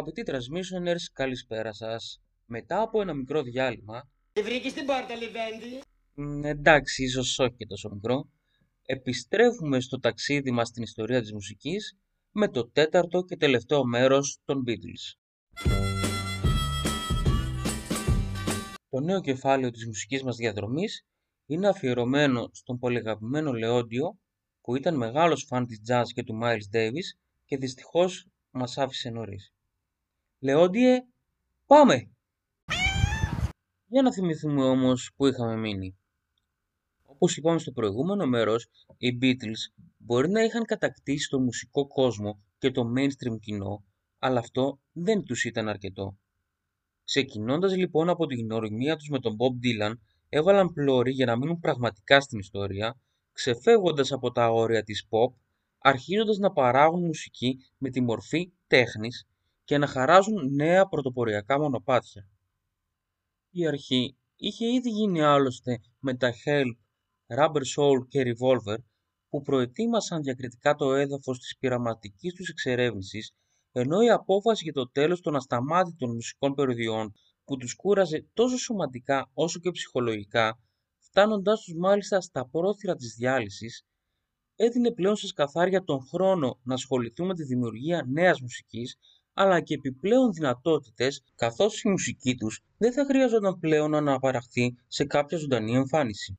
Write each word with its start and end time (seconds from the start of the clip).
Αγαπητοί 0.00 0.32
Transmissioners, 0.32 1.04
καλησπέρα 1.12 1.72
σας. 1.72 2.22
Μετά 2.46 2.82
από 2.82 3.00
ένα 3.00 3.14
μικρό 3.14 3.42
διάλειμμα... 3.42 4.10
Τη 4.32 4.42
βρήκες 4.42 4.72
την 4.72 4.86
πόρτα, 4.86 5.14
Λιβέντη; 5.14 5.82
Μ, 6.14 6.44
εντάξει, 6.44 7.02
ίσως 7.02 7.38
όχι 7.38 7.54
και 7.56 7.66
τόσο 7.66 7.90
μικρό. 7.90 8.30
Επιστρέφουμε 8.86 9.80
στο 9.80 9.98
ταξίδι 9.98 10.50
μας 10.50 10.68
στην 10.68 10.82
ιστορία 10.82 11.20
της 11.20 11.32
μουσικής 11.32 11.98
με 12.30 12.48
το 12.48 12.70
τέταρτο 12.70 13.22
και 13.22 13.36
τελευταίο 13.36 13.84
μέρος 13.84 14.38
των 14.44 14.64
Beatles. 14.66 15.18
Το 18.88 19.00
νέο 19.00 19.20
κεφάλαιο 19.20 19.70
της 19.70 19.86
μουσικής 19.86 20.22
μας 20.22 20.36
διαδρομής 20.36 21.06
είναι 21.46 21.68
αφιερωμένο 21.68 22.48
στον 22.52 22.78
πολυαγαπημένο 22.78 23.52
Λεόντιο 23.52 24.18
που 24.60 24.76
ήταν 24.76 24.96
μεγάλος 24.96 25.44
φαν 25.48 25.66
της 25.66 25.80
jazz 25.88 26.04
και 26.14 26.22
του 26.22 26.38
Miles 26.42 26.76
Davis 26.76 27.18
και 27.44 27.56
δυστυχώς 27.56 28.26
μας 28.50 28.78
άφησε 28.78 29.10
νωρίς. 29.10 29.52
Λεόντιε, 30.42 31.06
πάμε! 31.66 32.10
Για 33.86 34.02
να 34.02 34.12
θυμηθούμε 34.12 34.64
όμως 34.64 35.12
που 35.16 35.26
είχαμε 35.26 35.56
μείνει. 35.56 35.98
Όπως 37.02 37.36
είπαμε 37.36 37.58
στο 37.58 37.72
προηγούμενο 37.72 38.26
μέρος, 38.26 38.68
οι 38.96 39.18
Beatles 39.22 39.82
μπορεί 39.96 40.28
να 40.28 40.42
είχαν 40.42 40.64
κατακτήσει 40.64 41.28
τον 41.28 41.42
μουσικό 41.42 41.86
κόσμο 41.86 42.42
και 42.58 42.70
το 42.70 42.82
mainstream 42.96 43.38
κοινό, 43.40 43.84
αλλά 44.18 44.38
αυτό 44.38 44.80
δεν 44.92 45.22
τους 45.22 45.44
ήταν 45.44 45.68
αρκετό. 45.68 46.18
Ξεκινώντας 47.04 47.76
λοιπόν 47.76 48.08
από 48.08 48.26
την 48.26 48.44
γνωριμία 48.44 48.96
τους 48.96 49.08
με 49.08 49.18
τον 49.18 49.36
Bob 49.38 49.64
Dylan, 49.64 49.94
έβαλαν 50.28 50.72
πλώρη 50.72 51.12
για 51.12 51.26
να 51.26 51.36
μείνουν 51.36 51.60
πραγματικά 51.60 52.20
στην 52.20 52.38
ιστορία, 52.38 53.00
ξεφεύγοντας 53.32 54.12
από 54.12 54.30
τα 54.30 54.50
όρια 54.50 54.82
της 54.82 55.08
pop, 55.10 55.34
αρχίζοντας 55.78 56.38
να 56.38 56.52
παράγουν 56.52 57.04
μουσική 57.04 57.58
με 57.78 57.90
τη 57.90 58.00
μορφή 58.00 58.52
τέχνης 58.66 59.24
και 59.70 59.78
να 59.78 59.86
χαράζουν 59.86 60.54
νέα 60.54 60.86
πρωτοποριακά 60.86 61.58
μονοπάτια. 61.58 62.28
Η 63.50 63.66
αρχή 63.66 64.16
είχε 64.36 64.66
ήδη 64.66 64.90
γίνει 64.90 65.22
άλλωστε 65.22 65.80
με 65.98 66.16
τα 66.16 66.32
Help, 66.44 66.76
Rubber 67.38 67.62
Soul 67.76 68.08
και 68.08 68.22
Revolver 68.22 68.76
που 69.28 69.42
προετοίμασαν 69.42 70.22
διακριτικά 70.22 70.74
το 70.74 70.94
έδαφος 70.94 71.38
της 71.38 71.56
πειραματικής 71.58 72.34
τους 72.34 72.48
εξερεύνησης 72.48 73.32
ενώ 73.72 74.00
η 74.00 74.10
απόφαση 74.10 74.62
για 74.62 74.72
το 74.72 74.90
τέλος 74.90 75.20
των 75.20 75.36
ασταμάτητων 75.36 76.14
μουσικών 76.14 76.54
περιοδιών 76.54 77.12
που 77.44 77.56
τους 77.56 77.74
κούραζε 77.74 78.26
τόσο 78.34 78.56
σωματικά 78.56 79.30
όσο 79.34 79.58
και 79.58 79.70
ψυχολογικά, 79.70 80.58
φτάνοντάς 80.98 81.62
τους 81.62 81.74
μάλιστα 81.74 82.20
στα 82.20 82.48
πρόθυρα 82.48 82.94
της 82.94 83.14
διάλυσης, 83.14 83.84
έδινε 84.56 84.92
πλέον 84.92 85.16
σε 85.16 85.26
σκαθάρια 85.26 85.84
τον 85.84 86.06
χρόνο 86.06 86.60
να 86.62 86.74
ασχοληθούν 86.74 87.26
με 87.26 87.34
τη 87.34 87.44
δημιουργία 87.44 88.04
νέας 88.08 88.40
μουσικής, 88.40 88.96
αλλά 89.32 89.60
και 89.60 89.74
επιπλέον 89.74 90.32
δυνατότητες, 90.32 91.22
καθώς 91.34 91.82
η 91.82 91.88
μουσική 91.88 92.34
τους 92.34 92.60
δεν 92.78 92.92
θα 92.92 93.04
χρειαζόταν 93.04 93.58
πλέον 93.58 93.90
να 93.90 93.98
αναπαραχθεί 93.98 94.74
σε 94.86 95.04
κάποια 95.04 95.38
ζωντανή 95.38 95.74
εμφάνιση. 95.74 96.38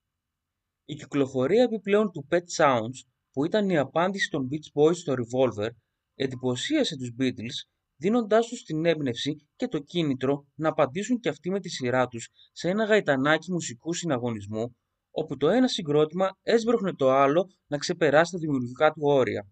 Η 0.85 0.95
κυκλοφορία 0.95 1.63
επιπλέον 1.63 2.11
του 2.11 2.27
Pet 2.31 2.43
Sounds, 2.57 3.05
που 3.31 3.45
ήταν 3.45 3.69
η 3.69 3.77
απάντηση 3.77 4.29
των 4.29 4.49
Beach 4.51 4.81
Boys 4.81 4.95
στο 4.95 5.13
Revolver, 5.13 5.69
εντυπωσίασε 6.15 6.97
τους 6.97 7.13
Beatles 7.19 7.71
δίνοντάς 8.01 8.47
τους 8.47 8.63
την 8.63 8.85
έμπνευση 8.85 9.47
και 9.55 9.67
το 9.67 9.79
κίνητρο 9.79 10.45
να 10.55 10.69
απαντήσουν 10.69 11.19
και 11.19 11.29
αυτοί 11.29 11.49
με 11.49 11.59
τη 11.59 11.69
σειρά 11.69 12.07
τους 12.07 12.29
σε 12.51 12.69
ένα 12.69 12.85
γαϊτανάκι 12.85 13.51
μουσικού 13.51 13.93
συναγωνισμού 13.93 14.75
όπου 15.11 15.37
το 15.37 15.49
ένα 15.49 15.67
συγκρότημα 15.67 16.29
έσπρωχνε 16.41 16.93
το 16.93 17.11
άλλο 17.11 17.47
να 17.67 17.77
ξεπεράσει 17.77 18.31
τα 18.31 18.37
δημιουργικά 18.37 18.91
του 18.91 19.01
όρια. 19.03 19.47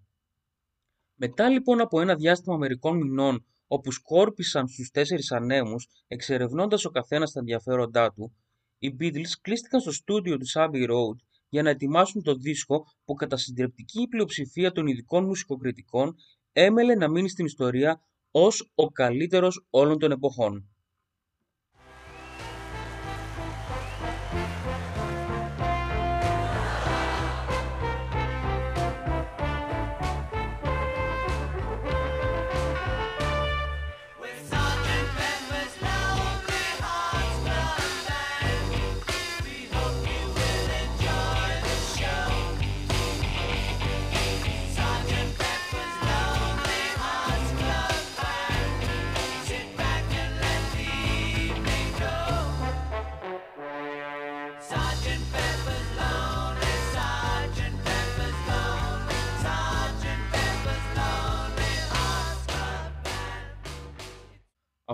Μετά 1.21 1.49
λοιπόν 1.49 1.81
από 1.81 2.01
ένα 2.01 2.15
διάστημα 2.15 2.57
μερικών 2.57 2.97
μηνών 2.97 3.45
όπου 3.67 3.91
σκόρπισαν 3.91 4.67
στους 4.67 4.89
τέσσερις 4.89 5.31
ανέμους 5.31 5.87
εξερευνώντας 6.07 6.85
ο 6.85 6.89
καθένας 6.89 7.31
τα 7.31 7.39
ενδιαφέροντά 7.39 8.11
του, 8.11 8.35
οι 8.79 8.95
Beatles 8.99 9.31
κλείστηκαν 9.41 9.81
στο 9.81 9.91
στούντιο 9.91 10.37
του 10.37 10.45
Abbey 10.53 10.89
Road 10.89 11.17
για 11.49 11.63
να 11.63 11.69
ετοιμάσουν 11.69 12.23
το 12.23 12.35
δίσκο 12.35 12.85
που 13.05 13.13
κατά 13.13 13.37
συντριπτική 13.37 14.07
πλειοψηφία 14.07 14.71
των 14.71 14.87
ειδικών 14.87 15.25
μουσικοκριτικών 15.25 16.15
έμελε 16.51 16.95
να 16.95 17.09
μείνει 17.09 17.29
στην 17.29 17.45
ιστορία 17.45 18.01
ως 18.31 18.71
ο 18.75 18.87
καλύτερος 18.87 19.65
όλων 19.69 19.99
των 19.99 20.11
εποχών. 20.11 20.69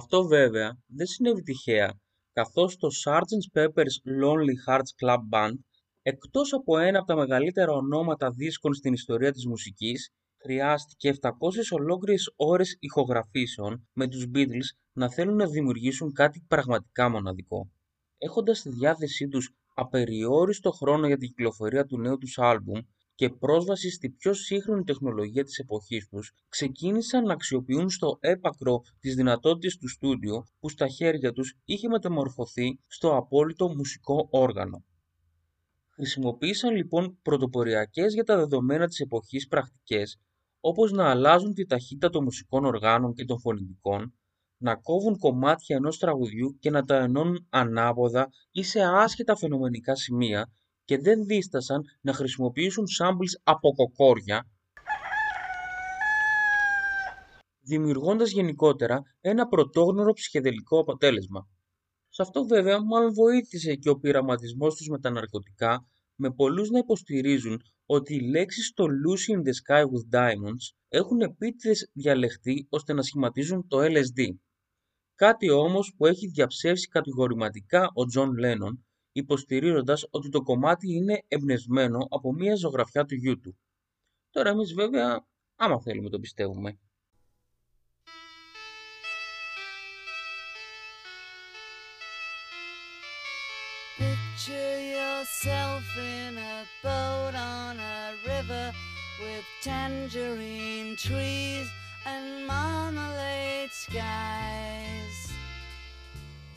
Αυτό 0.06 0.28
βέβαια 0.28 0.78
δεν 0.88 1.06
συνέβη 1.06 1.42
τυχαία, 1.42 2.00
καθώς 2.34 2.78
το 2.78 2.88
Sgt. 3.06 3.60
Pepper's 3.60 3.98
Lonely 4.22 4.56
Hearts 4.68 5.06
Club 5.06 5.18
Band, 5.32 5.54
εκτός 6.02 6.54
από 6.54 6.78
ένα 6.78 6.98
από 6.98 7.08
τα 7.08 7.16
μεγαλύτερα 7.16 7.72
ονόματα 7.72 8.30
δίσκων 8.32 8.74
στην 8.74 8.94
ιστορία 8.94 9.32
της 9.32 9.46
μουσικής, 9.46 10.10
χρειάστηκε 10.42 11.10
700 11.22 11.30
ολόκληρες 11.72 12.34
ώρες 12.36 12.78
ηχογραφήσεων 12.80 13.88
με 13.94 14.08
τους 14.08 14.26
Beatles 14.34 14.70
να 14.94 15.10
θέλουν 15.10 15.36
να 15.36 15.48
δημιουργήσουν 15.48 16.12
κάτι 16.14 16.46
πραγματικά 16.48 17.10
μοναδικό. 17.10 17.72
Έχοντας 18.18 18.58
στη 18.58 18.70
διάθεσή 18.70 19.28
τους 19.28 19.50
απεριόριστο 19.76 20.72
χρόνο 20.72 21.08
για 21.08 21.18
την 21.18 21.28
κυκλοφορία 21.28 21.86
του 21.86 22.00
νέου 22.00 22.18
τους 22.18 22.38
άλμπουμ, 22.38 22.80
και 23.16 23.30
πρόσβαση 23.30 23.90
στη 23.90 24.09
πιο 24.09 24.34
σύγχρονη 24.34 24.84
τεχνολογία 24.84 25.44
της 25.44 25.58
εποχής 25.58 26.08
τους, 26.08 26.31
ξεκίνησαν 26.50 27.24
να 27.24 27.34
αξιοποιούν 27.34 27.90
στο 27.90 28.18
έπακρο 28.20 28.81
τις 29.00 29.16
δυνατότητες 29.16 29.78
του 29.78 29.88
στούντιο 29.88 30.46
που 30.59 30.70
στα 30.70 30.88
χέρια 30.88 31.31
τους 31.31 31.58
είχε 31.66 31.88
μεταμορφωθεί 31.88 32.80
στο 32.88 33.16
απόλυτο 33.16 33.70
μουσικό 33.70 34.28
όργανο. 34.31 34.84
Χρησιμοποίησαν 35.90 36.75
λοιπόν 36.75 37.18
πρωτοποριακές 37.22 38.14
για 38.14 38.24
τα 38.24 38.36
δεδομένα 38.36 38.88
της 38.88 39.00
εποχής 39.00 39.48
πρακτικές, 39.48 40.20
όπως 40.59 40.92
να 40.92 41.09
αλλάζουν 41.09 41.54
τη 41.54 41.66
ταχύτητα 41.66 42.09
των 42.09 42.24
μουσικών 42.24 42.66
οργάνων 42.66 43.14
και 43.14 43.25
των 43.25 43.40
φωνητικών, 43.40 44.13
να 44.57 44.75
κόβουν 44.75 45.18
κομμάτια 45.18 45.75
ενός 45.75 45.98
τραγουδιού 45.98 46.57
και 46.60 46.69
να 46.69 46.84
τα 46.84 46.95
ενώνουν 46.95 47.48
ανάποδα 47.50 48.30
ή 48.51 48.63
σε 48.63 48.80
άσχετα 48.81 49.36
φαινομενικά 49.36 49.95
σημεία 49.95 50.51
και 50.86 50.98
δεν 50.98 51.26
δίστασαν 51.26 51.82
να 52.02 52.14
χρησιμοποιήσουν 52.14 52.86
samples 53.00 53.42
από 53.44 53.74
κοκόρια 53.74 54.46
δημιουργώντας 57.66 58.32
γενικότερα 58.32 59.02
ένα 59.22 59.48
πρωτόγνωρο 59.48 60.14
ψυχεδελικό 60.14 60.80
αποτέλεσμα. 60.80 61.48
Σε 62.10 62.22
αυτό 62.22 62.46
βέβαια 62.46 62.84
μάλλον 62.84 63.14
βοήθησε 63.14 63.76
και 63.76 63.90
ο 63.90 64.00
πειραματισμός 64.00 64.76
τους 64.76 64.88
με 64.88 65.00
τα 65.00 65.10
ναρκωτικά, 65.10 65.88
με 66.16 66.32
πολλούς 66.32 66.70
να 66.70 66.78
υποστηρίζουν 66.78 67.62
ότι 67.86 68.16
οι 68.16 68.30
λέξεις 68.30 68.68
στο 68.68 68.86
Lucy 68.86 69.38
in 69.38 69.40
the 69.40 69.52
Sky 69.62 69.84
with 69.84 70.18
Diamonds 70.18 70.66
έχουν 70.88 71.22
επίτηδες 71.22 71.90
διαλεχθεί 71.94 72.68
ώστε 72.70 72.94
να 72.94 73.02
σχηματίζουν 73.02 73.68
το 73.68 73.78
LSD. 73.82 74.36
Κάτι 75.16 75.50
όμως 75.50 75.94
που 75.98 76.06
έχει 76.06 76.28
διαψεύσει 76.28 76.88
κατηγορηματικά 76.88 77.84
ο 77.86 78.02
John 78.16 78.30
Lennon 78.44 78.74
υποστηρίζοντας 79.15 80.07
ότι 80.09 80.29
το 80.29 80.41
κομμάτι 80.41 80.94
είναι 80.94 81.23
εμπνευσμένο 81.27 82.07
από 82.09 82.33
μια 82.33 82.56
ζωγραφιά 82.56 83.06
του 83.06 83.15
γιού 83.15 83.39
του. 83.39 83.57
Τώρα 84.29 84.50
εμείς 84.50 84.73
βέβαια, 84.73 85.25
άμα 85.56 85.81
θέλουμε 85.81 86.09
το 86.09 86.19
πιστεύουμε. 86.19 86.79
Picture 94.00 94.79
yourself 94.97 95.85
in 96.17 96.33
a 96.53 96.57
boat 96.83 97.33
on 97.57 97.75
a 97.95 98.01
river 98.29 98.67
with 99.23 99.45
tangerine 99.69 100.91
trees 101.06 101.67
and 102.12 102.25
marmalade 102.51 103.71
skies. 103.71 105.25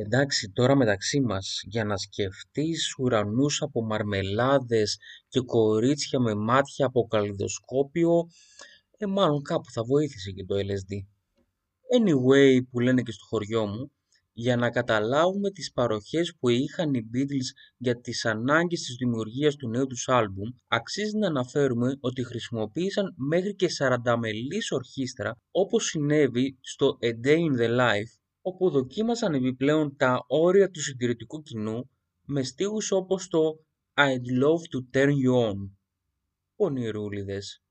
Εντάξει 0.00 0.50
τώρα 0.50 0.76
μεταξύ 0.76 1.20
μας, 1.20 1.60
για 1.64 1.84
να 1.84 1.96
σκεφτείς 1.96 2.94
ουρανούς 2.98 3.62
από 3.62 3.84
μαρμελάδες 3.84 4.98
και 5.28 5.40
κορίτσια 5.40 6.20
με 6.20 6.34
μάτια 6.34 6.86
από 6.86 7.06
καλλιδοσκόπιο, 7.06 8.28
ε, 8.96 9.06
μάλλον 9.06 9.42
κάπου 9.42 9.70
θα 9.70 9.82
βοήθησε 9.84 10.30
και 10.30 10.44
το 10.44 10.54
LSD. 10.54 11.06
Anyway, 11.98 12.60
που 12.70 12.80
λένε 12.80 13.02
και 13.02 13.12
στο 13.12 13.24
χωριό 13.28 13.66
μου, 13.66 13.92
για 14.32 14.56
να 14.56 14.70
καταλάβουμε 14.70 15.50
τις 15.50 15.72
παροχές 15.72 16.36
που 16.38 16.48
είχαν 16.48 16.94
οι 16.94 17.10
Beatles 17.14 17.48
για 17.76 18.00
τις 18.00 18.24
ανάγκες 18.24 18.80
της 18.80 18.96
δημιουργίας 18.98 19.56
του 19.56 19.68
νέου 19.68 19.86
τους 19.86 20.08
άλμπουμ, 20.08 20.48
αξίζει 20.68 21.16
να 21.16 21.26
αναφέρουμε 21.26 21.96
ότι 22.00 22.24
χρησιμοποίησαν 22.24 23.14
μέχρι 23.16 23.54
και 23.54 23.68
40 23.68 24.16
μελής 24.18 24.70
ορχήστρα, 24.70 25.36
όπως 25.50 25.84
συνέβη 25.84 26.58
στο 26.60 26.98
A 27.02 27.26
Day 27.26 27.36
in 27.36 27.60
the 27.60 27.68
Life, 27.78 28.19
όπου 28.42 28.70
δοκίμασαν 28.70 29.34
επιπλέον 29.34 29.96
τα 29.96 30.24
όρια 30.26 30.70
του 30.70 30.82
συντηρητικού 30.82 31.42
κοινού 31.42 31.90
με 32.24 32.42
στίχους 32.42 32.90
όπως 32.90 33.28
το 33.28 33.64
I'd 33.94 34.42
love 34.42 34.62
to 34.72 34.96
turn 34.96 35.08
you 35.08 35.50
on. 35.50 35.70
Πονηρούλιδες. 36.56 37.62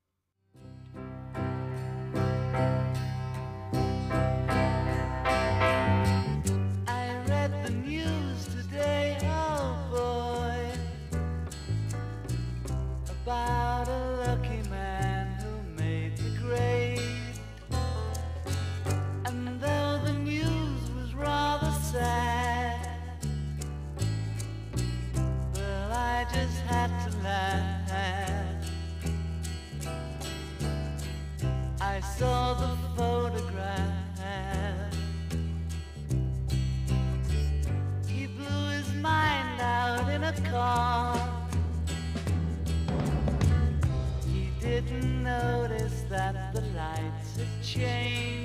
The 46.52 46.60
lights 46.76 47.36
had 47.36 47.62
changed. 47.62 48.39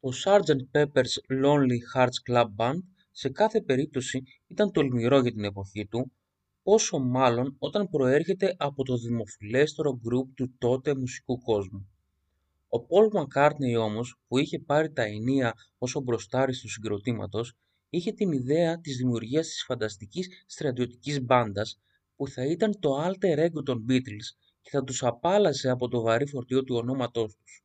Το 0.00 0.10
Sgt. 0.24 0.60
Pepper's 0.72 1.42
Lonely 1.44 1.78
Hearts 1.94 2.30
Club 2.30 2.46
Band 2.56 2.78
σε 3.10 3.28
κάθε 3.28 3.60
περίπτωση 3.60 4.22
ήταν 4.46 4.72
τολμηρό 4.72 5.20
για 5.20 5.32
την 5.32 5.44
εποχή 5.44 5.86
του, 5.86 6.12
πόσο 6.62 6.98
μάλλον 6.98 7.56
όταν 7.58 7.88
προέρχεται 7.88 8.54
από 8.58 8.84
το 8.84 8.96
δημοφιλέστερο 8.96 10.00
γκρουπ 10.02 10.34
του 10.34 10.54
τότε 10.58 10.94
μουσικού 10.94 11.38
κόσμου. 11.38 11.88
Ο 12.68 12.78
Paul 12.78 13.18
McCartney 13.18 13.80
όμως, 13.80 14.20
που 14.28 14.38
είχε 14.38 14.58
πάρει 14.58 14.92
τα 14.92 15.02
ενία 15.02 15.54
ως 15.78 15.94
ο 15.94 16.00
μπροστάρης 16.00 16.60
του 16.60 16.68
συγκροτήματος, 16.68 17.56
είχε 17.90 18.12
την 18.12 18.32
ιδέα 18.32 18.80
της 18.80 18.96
δημιουργίας 18.96 19.46
της 19.46 19.64
φανταστικής 19.64 20.44
στρατιωτικής 20.46 21.22
μπάντας 21.22 21.80
που 22.16 22.28
θα 22.28 22.46
ήταν 22.46 22.80
το 22.80 23.04
alter 23.04 23.38
ego 23.46 23.64
των 23.64 23.84
Beatles 23.88 24.36
και 24.60 24.70
θα 24.70 24.84
τους 24.84 25.02
απάλασε 25.02 25.70
από 25.70 25.88
το 25.88 26.00
βαρύ 26.00 26.26
φορτίο 26.26 26.64
του 26.64 26.76
ονόματός 26.76 27.36
τους. 27.36 27.62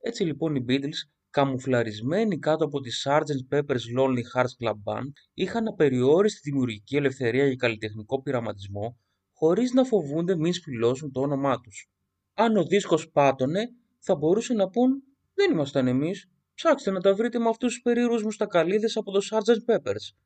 Έτσι 0.00 0.24
λοιπόν 0.24 0.54
οι 0.54 0.64
Beatles, 0.68 1.08
καμουφλαρισμένοι 1.32 2.38
κάτω 2.38 2.64
από 2.64 2.80
τη 2.80 2.90
Sgt. 3.04 3.54
Pepper's 3.56 3.98
Lonely 3.98 4.22
Hearts 4.34 4.54
Club 4.60 4.76
Band, 4.84 5.12
είχαν 5.34 5.68
απεριόριστη 5.68 6.50
δημιουργική 6.50 6.96
ελευθερία 6.96 7.46
για 7.46 7.56
καλλιτεχνικό 7.56 8.22
πειραματισμό, 8.22 8.98
χωρίς 9.32 9.72
να 9.72 9.84
φοβούνται 9.84 10.36
μην 10.36 10.52
σπηλώσουν 10.52 11.12
το 11.12 11.20
όνομά 11.20 11.60
τους. 11.60 11.90
Αν 12.34 12.56
ο 12.56 12.64
δίσκος 12.64 13.10
πάτωνε, 13.10 13.68
θα 13.98 14.16
μπορούσαν 14.16 14.56
να 14.56 14.68
πούν 14.68 15.02
«Δεν 15.34 15.50
ήμασταν 15.50 15.86
εμείς, 15.86 16.30
ψάξτε 16.54 16.90
να 16.90 17.00
τα 17.00 17.14
βρείτε 17.14 17.38
με 17.38 17.48
αυτούς 17.48 17.72
τους 17.72 17.82
περίεργους 17.82 18.22
μουστακαλίδες 18.22 18.96
από 18.96 19.12
το 19.12 19.20
Sgt. 19.30 19.74
Pepper's». 19.74 20.16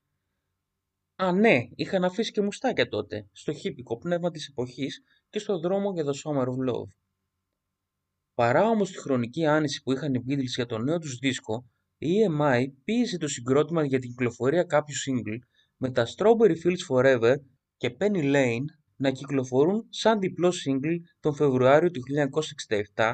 Α, 1.17 1.33
ναι, 1.33 1.69
είχαν 1.75 2.05
αφήσει 2.05 2.33
και 2.33 2.41
μουστάκια 2.41 2.89
τότε, 2.89 3.29
στο 3.33 3.53
χύπικο 3.53 3.99
πνεύμα 3.99 4.31
της 4.31 4.49
εποχής 4.49 5.03
και 5.31 5.39
στο 5.39 5.59
δρόμο 5.59 5.93
για 5.93 6.05
το 6.05 6.13
Summer 6.25 6.45
of 6.45 6.73
Love. 6.73 6.89
Παρά 8.37 8.69
όμως 8.69 8.91
τη 8.91 8.99
χρονική 8.99 9.47
άνηση 9.47 9.83
που 9.83 9.93
είχαν 9.93 10.15
οι 10.15 10.23
Beatles 10.29 10.55
για 10.55 10.67
το 10.67 10.79
νέο 10.79 10.99
τους 10.99 11.19
δίσκο, 11.19 11.71
η 11.99 12.09
EMI 12.29 12.65
πίεσε 12.85 13.19
το 13.19 13.29
συγκρότημα 13.29 13.85
για 13.85 13.99
την 13.99 14.11
κυκλοφορία 14.11 14.63
κάποιου 14.63 14.95
single 14.95 15.39
με 15.77 15.91
τα 15.91 16.07
Strawberry 16.07 16.55
Fields 16.65 16.87
Forever 16.91 17.35
και 17.77 17.97
Penny 18.01 18.35
Lane 18.35 18.65
να 18.97 19.11
κυκλοφορούν 19.11 19.87
σαν 19.89 20.19
διπλό 20.19 20.49
single 20.49 20.97
τον 21.21 21.35
Φεβρουάριο 21.35 21.91
του 21.91 22.01
1967 22.95 23.13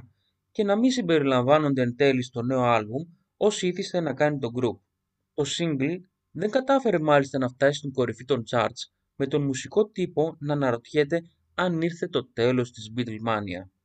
και 0.50 0.64
να 0.64 0.79
μην 0.79 0.91
συμπεριλαμβάνονται 0.91 1.83
εν 1.83 1.97
τέλει 1.97 2.23
στο 2.23 2.43
νέο 2.43 2.62
άλμπουμ 2.62 3.02
όσοι 3.37 3.67
ήθιστε 3.67 4.00
να 4.00 4.14
κάνει 4.14 4.38
το 4.38 4.49
group. 4.61 4.79
Το 5.35 5.45
single 5.59 5.97
δεν 6.31 6.50
κατάφερε 6.50 6.99
μάλιστα 6.99 7.38
να 7.38 7.49
φτάσει 7.49 7.79
στην 7.79 7.93
κορυφή 7.93 8.25
των 8.25 8.43
charts 8.50 8.91
με 9.17 9.26
τον 9.26 9.43
μουσικό 9.43 9.88
τύπο 9.88 10.37
να 10.38 10.52
αναρωτιέται 10.52 11.23
αν 11.55 11.81
ήρθε 11.81 12.09
το 12.09 12.33
τέλος 12.33 12.73
της 12.73 12.93
Beatlemania. 12.97 13.81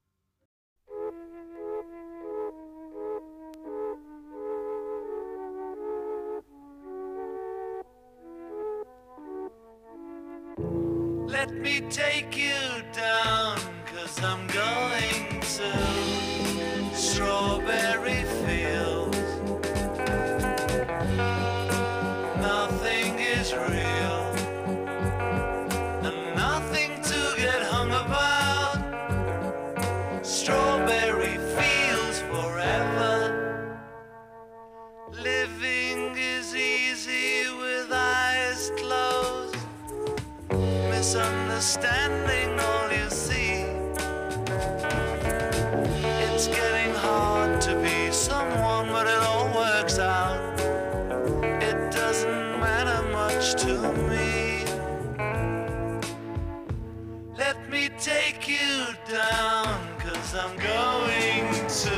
Down, 59.10 59.98
cause 60.00 60.36
I'm 60.36 60.56
going 60.58 61.48
to 61.84 61.98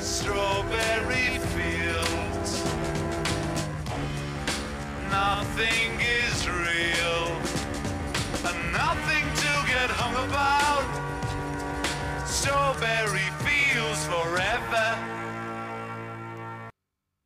Strawberry 0.00 1.38
Fields. 1.52 2.64
Nothing 5.10 5.90
is 6.00 6.48
real 6.48 7.26
and 8.48 8.58
nothing 8.72 9.24
to 9.42 9.52
get 9.72 9.90
hung 10.00 10.16
about. 10.26 10.88
strawberry 12.26 13.28
fields 13.44 14.02
forever. 14.12 14.86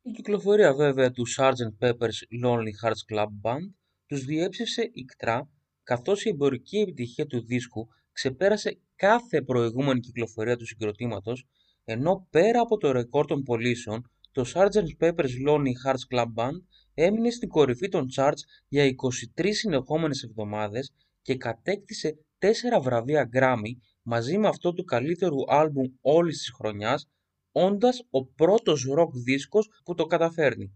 Η 0.01 0.11
κυκλοφορία 0.11 0.73
βέβαια 0.73 1.11
του 1.11 1.23
Sgt. 1.37 1.85
Pepper's 1.85 2.43
Lonely 2.43 2.73
Hearts 2.83 3.13
Club 3.13 3.29
Band 3.41 3.73
τους 4.05 4.25
διέψευσε 4.25 4.89
ικτρά 4.93 5.49
καθώς 5.83 6.23
η 6.23 6.29
εμπορική 6.29 6.77
επιτυχία 6.77 7.25
του 7.25 7.45
δίσκου 7.45 7.87
ξεπέρασε 8.11 8.79
κάθε 8.95 9.41
προηγούμενη 9.41 9.99
κυκλοφορία 9.99 10.57
του 10.57 10.65
συγκροτήματος 10.65 11.45
ενώ 11.83 12.27
πέρα 12.29 12.61
από 12.61 12.77
το 12.77 12.91
ρεκόρ 12.91 13.25
των 13.25 13.43
πωλήσεων 13.43 14.11
το 14.31 14.45
Sgt. 14.53 15.05
Pepper's 15.05 15.47
Lonely 15.47 15.73
Hearts 15.85 16.15
Club 16.15 16.25
Band 16.35 16.61
έμεινε 16.93 17.29
στην 17.29 17.49
κορυφή 17.49 17.89
των 17.89 18.07
charts 18.15 18.41
για 18.67 18.95
23 19.37 19.47
συνεχόμενες 19.51 20.23
εβδομάδες 20.23 20.91
και 21.21 21.35
κατέκτησε 21.35 22.17
4 22.39 22.45
βραβεία 22.81 23.29
Grammy 23.33 23.71
μαζί 24.01 24.37
με 24.37 24.47
αυτό 24.47 24.73
του 24.73 24.83
καλύτερου 24.83 25.35
άλμπουμ 25.47 25.93
όλης 26.01 26.37
της 26.37 26.51
χρονιάς, 26.51 27.09
όντας 27.51 28.07
ο 28.09 28.25
πρώτος 28.25 28.87
rock 28.97 29.09
δίσκος 29.23 29.69
που 29.83 29.93
το 29.93 30.05
καταφέρνει. 30.05 30.73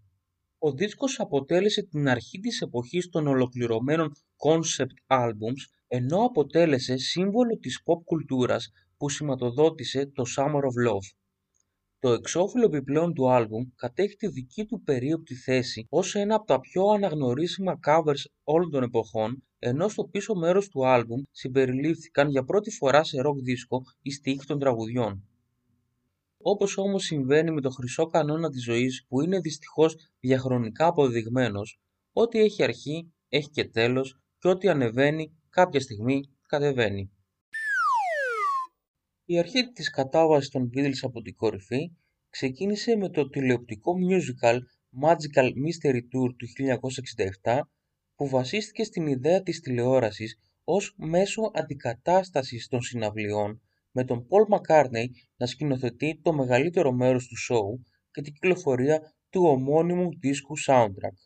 Ο 0.58 0.72
δίσκος 0.72 1.20
αποτέλεσε 1.20 1.84
την 1.84 2.08
αρχή 2.08 2.40
της 2.40 2.62
εποχής 2.62 3.10
των 3.10 3.28
ολοκληρωμένων 3.28 4.12
concept 4.38 5.18
albums, 5.18 5.62
ενώ 5.88 6.26
αποτέλεσε 6.26 6.98
σύμβολο 6.98 7.58
της 7.58 7.82
pop 7.86 8.04
κουλτούρας 8.04 8.72
που 8.98 9.10
σηματοδότησε 9.10 10.06
το 10.06 10.24
Summer 10.38 10.62
of 10.62 10.90
Love. 10.90 11.08
Το 12.00 12.12
εξώφυλλο 12.12 12.66
επιπλέον 12.66 13.14
του 13.14 13.32
άλμπουμ 13.32 13.64
κατέχει 13.76 14.16
τη 14.16 14.28
δική 14.28 14.66
του 14.66 14.82
περίοπτη 14.84 15.36
θέση 15.36 15.88
ως 15.90 16.16
ένα 16.16 16.36
από 16.36 16.46
τα 16.46 16.60
πιο 16.60 16.86
αναγνωρίσιμα 16.86 17.80
covers 17.88 18.24
όλων 18.44 18.72
των 18.72 18.84
εποχών, 18.84 19.44
ενώ 19.60 19.88
στο 19.88 20.04
πίσω 20.04 20.36
μέρος 20.36 20.70
του 20.70 20.88
άλμπουμ 20.88 21.22
συμπεριλήφθηκαν 21.32 22.30
για 22.30 22.44
πρώτη 22.44 22.72
φορά 22.72 23.04
σε 23.04 23.18
rock 23.26 23.44
δίσκο 23.44 23.84
οι 24.02 24.12
στίχοι 24.12 24.46
των 24.46 24.60
τραγουδιών. 24.60 25.24
Όπως 26.48 26.78
όμως 26.78 27.04
συμβαίνει 27.04 27.52
με 27.52 27.62
το 27.62 27.70
χρυσό 27.70 28.06
κανόνα 28.08 28.50
της 28.50 28.64
ζωής 28.64 29.06
που 29.08 29.22
είναι 29.22 29.40
δυστυχώς 29.40 29.96
διαχρονικά 30.20 30.88
αποδειγμένος, 30.88 31.80
ό,τι 32.14 32.40
έχει 32.40 32.64
αρχή 32.64 33.14
έχει 33.30 33.50
και 33.50 33.70
τέλος 33.70 34.20
και 34.38 34.48
ό,τι 34.48 34.70
ανεβαίνει 34.70 35.38
κάποια 35.50 35.80
στιγμή 35.80 36.22
κατεβαίνει. 36.48 37.12
Η 39.26 39.40
αρχή 39.40 39.72
της 39.72 39.90
κατάβασης 39.90 40.50
των 40.50 40.70
Beatles 40.74 41.00
από 41.02 41.22
την 41.22 41.36
κορυφή 41.36 41.92
ξεκίνησε 42.30 42.96
με 42.96 43.10
το 43.10 43.30
τηλεοπτικό 43.30 43.94
musical 44.10 44.60
Magical 45.04 45.46
Mystery 45.46 46.00
Tour 46.00 46.36
του 46.38 46.48
1967 47.44 47.60
που 48.16 48.28
βασίστηκε 48.28 48.84
στην 48.84 49.08
ιδέα 49.08 49.42
της 49.42 49.60
τηλεόρασης 49.60 50.40
ως 50.64 50.94
μέσο 50.98 51.52
αντικατάστασης 51.54 52.68
των 52.68 52.82
συναυλιών 52.82 53.62
με 53.96 54.04
τον 54.04 54.28
Paul 54.30 54.56
McCartney 54.56 55.06
να 55.36 55.46
σκηνοθετεί 55.46 56.20
το 56.24 56.34
μεγαλύτερο 56.34 56.92
μέρος 56.92 57.28
του 57.28 57.38
σόου 57.38 57.84
και 58.12 58.22
την 58.22 58.34
κυκλοφορία 58.34 59.02
του 59.30 59.42
ομώνυμου 59.44 60.10
δίσκου 60.20 60.54
soundtrack. 60.68 61.18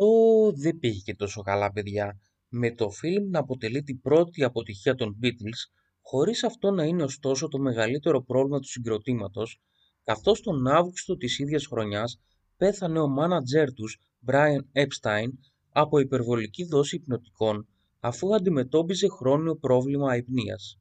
Αυτό 0.00 0.52
δεν 0.52 0.78
πήγε 0.78 1.00
και 1.00 1.14
τόσο 1.14 1.42
καλά 1.42 1.72
παιδιά, 1.72 2.20
με 2.48 2.74
το 2.74 2.90
φιλμ 2.90 3.30
να 3.30 3.38
αποτελεί 3.38 3.82
την 3.82 4.00
πρώτη 4.00 4.44
αποτυχία 4.44 4.94
των 4.94 5.18
Beatles, 5.22 5.79
χωρίς 6.10 6.44
αυτό 6.44 6.70
να 6.70 6.84
είναι 6.84 7.02
ωστόσο 7.02 7.48
το 7.48 7.58
μεγαλύτερο 7.58 8.22
πρόβλημα 8.22 8.58
του 8.58 8.68
συγκροτήματος, 8.68 9.60
καθώς 10.04 10.40
τον 10.40 10.66
Αύγουστο 10.66 11.16
της 11.16 11.38
ίδιας 11.38 11.66
χρονιάς 11.66 12.20
πέθανε 12.56 13.00
ο 13.00 13.08
μάνατζέρ 13.08 13.72
τους, 13.72 13.98
Brian 14.26 14.60
Epstein, 14.72 15.28
από 15.72 15.98
υπερβολική 15.98 16.64
δόση 16.64 16.96
υπνοτικών, 16.96 17.68
αφού 18.00 18.34
αντιμετώπιζε 18.34 19.08
χρόνιο 19.08 19.56
πρόβλημα 19.56 20.10
αϊπνίας. 20.10 20.78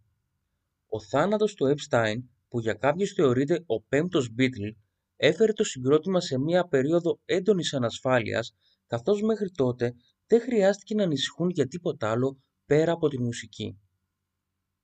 Ο 0.88 1.01
θάνατος 1.01 1.53
του 1.53 1.75
Epstein, 1.75 2.15
που 2.48 2.59
για 2.59 2.74
κάποιους 2.74 3.13
θεωρείται 3.13 3.63
ο 3.65 3.81
πέμπτος 3.81 4.33
Beatle, 4.38 4.75
έφερε 5.15 5.53
το 5.53 5.63
συγκρότημα 5.63 6.21
σε 6.21 6.39
μια 6.39 6.67
περίοδο 6.67 7.19
έντονης 7.25 7.74
ανασφάλειας 7.74 8.53
καθώς 8.88 9.21
μέχρι 9.21 9.51
τότε 9.51 9.95
δεν 10.27 10.41
χρειάστηκε 10.41 10.95
να 10.95 11.03
ανησυχούν 11.03 11.50
για 11.50 11.67
τίποτα 11.67 12.12
άλλο 12.12 12.39
πέρα 12.65 12.91
από 12.91 13.07
τη 13.07 13.19
μουσική. 13.19 13.79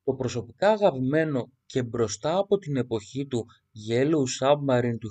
Το 0.05 0.13
προσωπικά 0.13 0.69
αγαπημένο 0.69 1.51
και 1.65 1.83
μπροστά 1.83 2.37
από 2.37 2.57
την 2.57 2.75
εποχή 2.75 3.27
του 3.27 3.45
Yellow 3.89 4.23
Submarine 4.39 4.97
του 4.99 5.09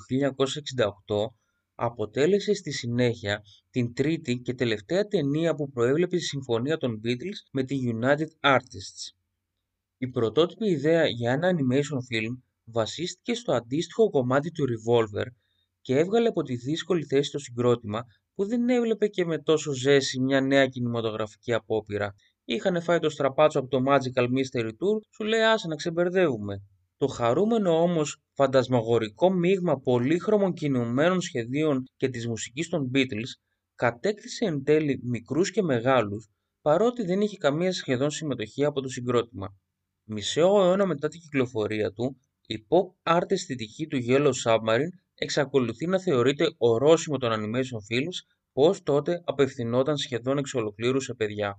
1968 1.27 1.35
αποτέλεσε 1.75 2.55
στη 2.55 2.73
συνέχεια 2.73 3.43
την 3.71 3.95
τρίτη 3.95 4.39
και 4.39 4.55
τελευταία 4.55 5.07
ταινία 5.07 5.55
που 5.55 5.71
προέβλεπε 5.71 6.17
τη 6.17 6.23
συμφωνία 6.23 6.77
των 6.77 7.01
Beatles 7.05 7.49
με 7.53 7.63
τη 7.65 7.79
United 7.95 8.55
Artists. 8.57 9.15
Η 9.99 10.09
πρωτότυπη 10.09 10.71
ιδέα 10.71 11.07
για 11.07 11.33
ένα 11.33 11.51
animation 11.53 11.97
film 11.97 12.43
βασίστηκε 12.65 13.35
στο 13.35 13.53
αντίστοιχο 13.53 14.11
κομμάτι 14.11 14.51
του 14.51 14.65
Revolver 14.65 15.27
και 15.81 15.97
έβγαλε 15.97 16.29
από 16.29 16.43
τη 16.43 16.57
δύσκολη 16.57 17.05
θέση 17.05 17.31
το 17.31 17.39
συγκρότημα 17.39 18.05
που 18.35 18.45
δεν 18.47 18.69
έβλεπε 18.69 19.09
και 19.09 19.25
με 19.25 19.39
τόσο 19.39 19.73
ζέση 19.73 20.21
μια 20.21 20.41
νέα 20.41 20.67
κινηματογραφική 20.67 21.53
απόπειρα. 21.53 22.15
Είχαν 22.45 22.83
φάει 22.83 22.99
το 22.99 23.11
στραπάτσο 23.11 23.59
από 23.59 23.69
το 23.69 23.79
Magical 23.87 24.25
Mystery 24.25 24.69
Tour, 24.69 25.01
σου 25.15 25.25
λέει 25.25 25.41
άσε 25.41 25.69
να 25.69 25.75
ξεμπερδεύουμε. 25.75 26.63
Το 26.97 27.07
χαρούμενο 27.07 27.83
όμως 27.83 28.23
φαντασμαγορικό 28.33 29.31
μείγμα 29.31 29.81
πολύχρωμων 29.81 30.53
κινουμένων 30.53 31.21
σχεδίων 31.21 31.85
και 31.97 32.09
της 32.09 32.27
μουσικής 32.27 32.69
των 32.69 32.91
Beatles 32.95 33.31
κατέκτησε 33.75 34.45
εν 34.45 34.65
τέλει 34.65 35.01
μικρούς 35.05 35.51
και 35.51 35.63
μεγάλους, 35.63 36.29
παρότι 36.63 37.05
δεν 37.05 37.21
είχε 37.21 37.37
καμία 37.37 37.73
σχεδόν 37.73 38.11
συμμετοχή 38.11 38.65
από 38.65 38.81
το 38.81 38.89
συγκρότημα. 38.89 39.57
Μισό 40.05 40.41
αιώνα 40.41 40.87
μετά 40.87 41.09
την 41.09 41.21
κυκλοφορία 41.21 41.93
του, 41.93 42.21
η 42.47 42.67
pop 42.69 43.15
art 43.17 43.31
αισθητική 43.31 43.87
του 43.87 43.99
Yellow 44.09 44.33
Submarine 44.45 44.95
εξακολουθεί 45.15 45.87
να 45.87 46.01
θεωρείται 46.01 46.55
ορόσημο 46.59 47.19
των 47.19 47.33
animation 47.33 47.95
films, 47.95 48.37
πως 48.53 48.83
τότε 48.83 49.23
απευθυνόταν 49.25 49.97
σχεδόν 49.97 50.39
εξ 50.39 50.55
ολοκλήρους 50.55 51.05
σε 51.05 51.15
παιδιά. 51.15 51.59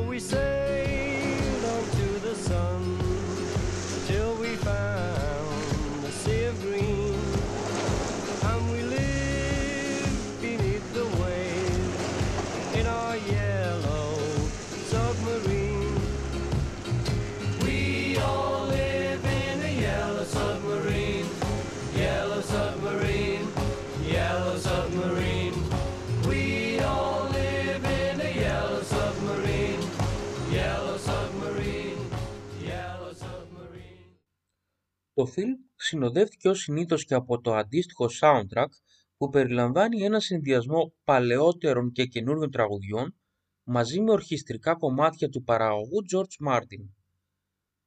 Το 35.21 35.27
φιλμ 35.27 35.53
συνοδεύτηκε 35.75 36.49
ως 36.49 36.59
συνήθως 36.59 37.05
και 37.05 37.13
από 37.13 37.41
το 37.41 37.53
αντίστοιχο 37.53 38.05
soundtrack 38.21 38.69
που 39.17 39.29
περιλαμβάνει 39.29 40.03
ένα 40.03 40.19
συνδυασμό 40.19 40.93
παλαιότερων 41.03 41.91
και 41.91 42.05
καινούριων 42.05 42.51
τραγουδιών 42.51 43.15
μαζί 43.63 44.01
με 44.01 44.11
ορχιστρικά 44.11 44.75
κομμάτια 44.75 45.29
του 45.29 45.43
παραγωγού 45.43 46.03
George 46.13 46.47
Martin. 46.47 46.89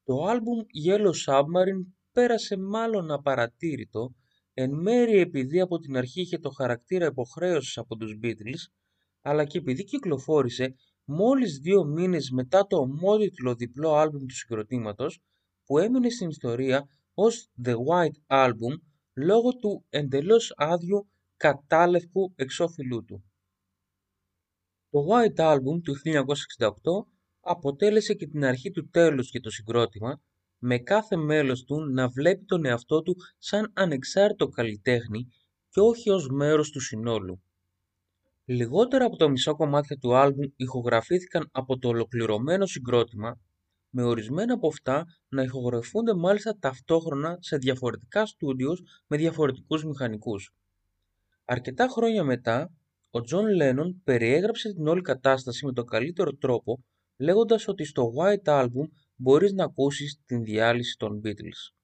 Το 0.05 0.25
άλμπουμ 0.25 0.59
Yellow 0.87 1.13
Submarine 1.27 1.93
πέρασε 2.13 2.57
μάλλον 2.57 3.11
απαρατήρητο, 3.11 4.15
εν 4.53 4.71
μέρει 4.75 5.19
επειδή 5.19 5.61
από 5.61 5.79
την 5.79 5.97
αρχή 5.97 6.21
είχε 6.21 6.39
το 6.39 6.51
χαρακτήρα 6.51 7.07
υποχρέωσης 7.07 7.79
από 7.79 7.97
τους 7.97 8.19
Beatles, 8.23 8.73
αλλά 9.21 9.45
και 9.45 9.59
επειδή 9.59 9.85
κυκλοφόρησε 9.85 10.75
μόλις 11.05 11.59
δύο 11.59 11.85
μήνες 11.85 12.31
μετά 12.31 12.67
το 12.67 12.77
ομότιτλο 12.77 13.55
διπλό 13.55 13.95
άλμπουμ 13.95 14.27
του 14.27 14.35
συγκροτήματος, 14.35 15.21
που 15.65 15.79
έμεινε 15.79 16.11
στην 16.11 16.29
ιστορία 16.29 16.89
ως 17.15 17.49
The 17.65 17.75
White 17.75 18.19
Album 18.27 18.81
λόγω 19.15 19.51
του 19.51 19.85
εντελώς 19.89 20.53
άδειου 20.57 21.09
κατάλευκου 21.37 22.33
εξώφυλλού 22.37 23.05
του. 23.05 23.25
Το 24.91 25.07
White 25.11 25.55
Album 25.55 25.83
του 25.83 25.95
1968 26.05 26.69
αποτέλεσε 27.41 28.15
και 28.15 28.27
την 28.27 28.45
αρχή 28.45 28.71
του 28.71 28.89
τέλους 28.89 29.31
για 29.31 29.41
το 29.41 29.51
συγκρότημα, 29.51 30.21
με 30.59 30.79
κάθε 30.79 31.17
μέλος 31.17 31.65
του 31.65 31.91
να 31.91 32.09
βλέπει 32.09 32.45
τον 32.45 32.65
εαυτό 32.65 33.03
του 33.03 33.17
σαν 33.39 33.71
ανεξάρτητο 33.75 34.49
καλλιτέχνη 34.49 35.29
και 35.69 35.81
όχι 35.81 36.11
ως 36.11 36.29
μέρος 36.29 36.71
του 36.71 36.81
συνόλου. 36.81 37.43
Λιγότερα 38.45 39.05
από 39.05 39.17
το 39.17 39.29
μισό 39.29 39.57
κομμάτια 39.57 39.97
του 39.97 40.17
άλμπουμ 40.17 40.51
ηχογραφήθηκαν 40.57 41.49
από 41.53 41.79
το 41.79 41.89
ολοκληρωμένο 41.89 42.67
συγκρότημα, 42.67 43.41
με 43.97 44.03
ορισμένα 44.03 44.55
από 44.55 44.69
αυτά 44.69 45.05
να 45.29 45.43
ηχογραφούνται 45.43 46.15
μάλιστα 46.15 46.57
ταυτόχρονα 46.59 47.37
σε 47.41 47.57
διαφορετικά 47.57 48.27
στούντιος 48.27 48.83
με 49.07 49.17
διαφορετικούς 49.17 49.85
μηχανικούς. 49.85 50.55
Αρκετά 51.45 51.89
χρόνια 51.89 52.25
μετά, 52.25 52.71
ο 53.11 53.21
Τζον 53.21 53.47
Λένον 53.47 54.01
περιέγραψε 54.05 54.73
την 54.73 54.87
όλη 54.87 55.03
κατάσταση 55.03 55.67
με 55.67 55.73
τον 55.73 55.87
καλύτερο 55.87 56.33
τρόπο, 56.37 56.85
λέγοντας 57.17 57.69
ότι 57.69 57.85
στο 57.85 58.13
White 58.17 58.63
Album 58.63 58.89
μπορείς 59.17 59.53
να 59.53 59.65
ακούσεις 59.65 60.21
την 60.27 60.43
διάλυση 60.43 60.97
των 60.99 61.21
Beatles. 61.25 61.75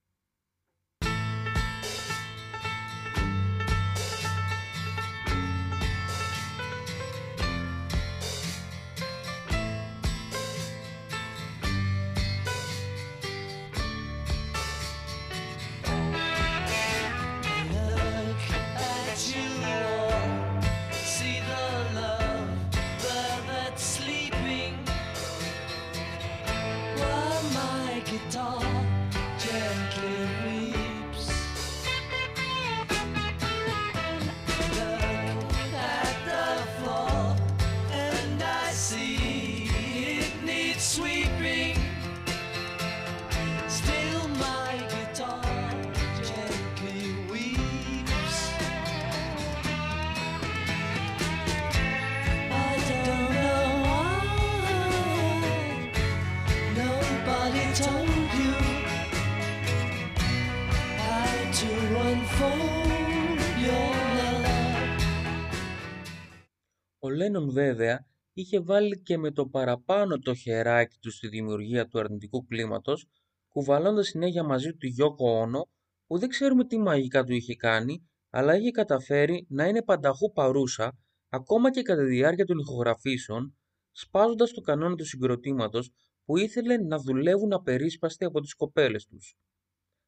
Ο 67.40 67.42
Λένον 67.42 67.54
βέβαια 67.54 68.06
είχε 68.32 68.60
βάλει 68.60 69.02
και 69.02 69.18
με 69.18 69.30
το 69.30 69.46
παραπάνω 69.46 70.18
το 70.18 70.34
χεράκι 70.34 70.96
του 71.00 71.10
στη 71.10 71.28
δημιουργία 71.28 71.86
του 71.86 71.98
αρνητικού 71.98 72.46
κλίματος, 72.46 73.06
κουβαλώντας 73.48 74.06
συνέχεια 74.06 74.42
μαζί 74.44 74.70
του 74.70 74.76
τη 74.76 74.88
Γιώκο 74.88 75.30
Όνο, 75.30 75.68
που 76.06 76.18
δεν 76.18 76.28
ξέρουμε 76.28 76.64
τι 76.64 76.78
μαγικά 76.78 77.24
του 77.24 77.32
είχε 77.32 77.54
κάνει, 77.54 78.08
αλλά 78.30 78.56
είχε 78.56 78.70
καταφέρει 78.70 79.46
να 79.48 79.66
είναι 79.66 79.82
πανταχού 79.82 80.32
παρούσα, 80.32 80.98
ακόμα 81.28 81.70
και 81.70 81.82
κατά 81.82 82.02
τη 82.02 82.08
διάρκεια 82.08 82.44
των 82.44 82.58
ηχογραφήσεων, 82.58 83.56
σπάζοντας 83.90 84.52
το 84.52 84.60
κανόνα 84.60 84.94
του 84.94 85.04
συγκροτήματος 85.04 85.90
που 86.24 86.36
ήθελε 86.36 86.76
να 86.76 86.98
δουλεύουν 86.98 87.52
απερίσπαστοι 87.52 88.24
από 88.24 88.40
τις 88.40 88.54
κοπέλες 88.54 89.06
τους. 89.06 89.34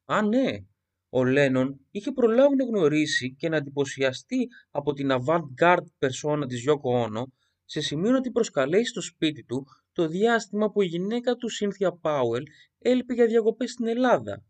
Α, 0.05 0.21
ναι, 0.21 0.57
ο 1.15 1.23
Λένον 1.23 1.79
είχε 1.91 2.11
προλάβει 2.11 2.55
να 2.55 2.65
γνωρίσει 2.65 3.35
και 3.35 3.49
να 3.49 3.55
εντυπωσιαστεί 3.57 4.47
από 4.69 4.93
την 4.93 5.09
avant-garde 5.11 5.85
περσόνα 5.97 6.45
της 6.45 6.61
Γιώκο 6.61 6.99
Όνο, 6.99 7.33
σε 7.65 7.81
σημείο 7.81 8.11
να 8.11 8.21
την 8.21 8.31
προσκαλέσει 8.31 8.85
στο 8.85 9.01
σπίτι 9.01 9.43
του 9.43 9.65
το 9.91 10.07
διάστημα 10.07 10.71
που 10.71 10.81
η 10.81 10.85
γυναίκα 10.85 11.35
του 11.35 11.49
Σίνθια 11.49 11.91
Πάουελ 11.91 12.43
έλειπε 12.79 13.13
για 13.13 13.25
διακοπές 13.25 13.71
στην 13.71 13.87
Ελλάδα, 13.87 14.43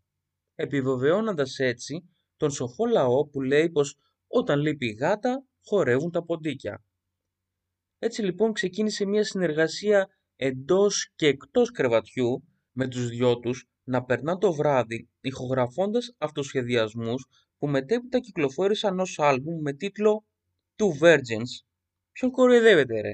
επιβεβαιώνοντας 0.56 1.60
έτσι 1.60 2.10
τον 2.38 2.52
σοφό 2.52 2.86
λαό 2.86 3.28
που 3.28 3.42
λέει 3.42 3.70
πως 3.70 3.96
όταν 4.28 4.60
λείπει 4.60 4.86
η 4.86 4.92
γάτα 4.92 5.46
χορεύουν 5.66 6.12
τα 6.12 6.24
ποντίκια. 6.24 6.84
Έτσι 8.00 8.22
λοιπόν 8.22 8.54
ξεκίνησε 8.54 9.06
μια 9.06 9.24
συνεργασία 9.24 10.08
εντός 10.36 11.12
και 11.16 11.28
εκτός 11.28 11.72
κρεβατιού 11.72 12.44
με 12.72 12.88
τους 12.88 13.08
δυο 13.08 13.40
τους 13.40 13.68
να 13.84 14.04
περνά 14.04 14.38
το 14.38 14.54
βράδυ 14.54 15.10
ηχογραφώντας 15.22 16.16
αυτοσχεδιασμούς 16.18 17.26
που 17.58 17.68
μετέπειτα 17.68 18.20
κυκλοφόρησαν 18.20 19.00
ως 19.00 19.20
άλμπουμ 19.20 19.62
με 19.62 19.74
τίτλο 19.74 20.26
Two 20.76 21.04
Virgins. 21.04 21.64
Ποιον 22.12 22.32
κοροϊδεύετε 22.32 23.02
ρε; 23.02 23.14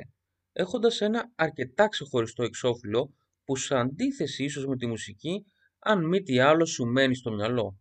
Έχοντας 0.51 1.01
ένα 1.01 1.32
αρκετά 1.36 1.88
ξεχωριστό 1.88 2.43
εξώφυλλο 2.43 3.13
που 3.43 3.55
σε 3.55 3.75
αντίθεση 3.75 4.43
ίσως 4.43 4.65
με 4.65 4.75
τη 4.75 4.88
μουσική 4.88 5.45
αν 5.79 6.08
μη 6.08 6.21
τι 6.21 6.39
άλλο 6.39 6.65
σου 6.65 6.86
μένει 6.86 7.15
στο 7.15 7.32
μυαλό. 7.32 7.79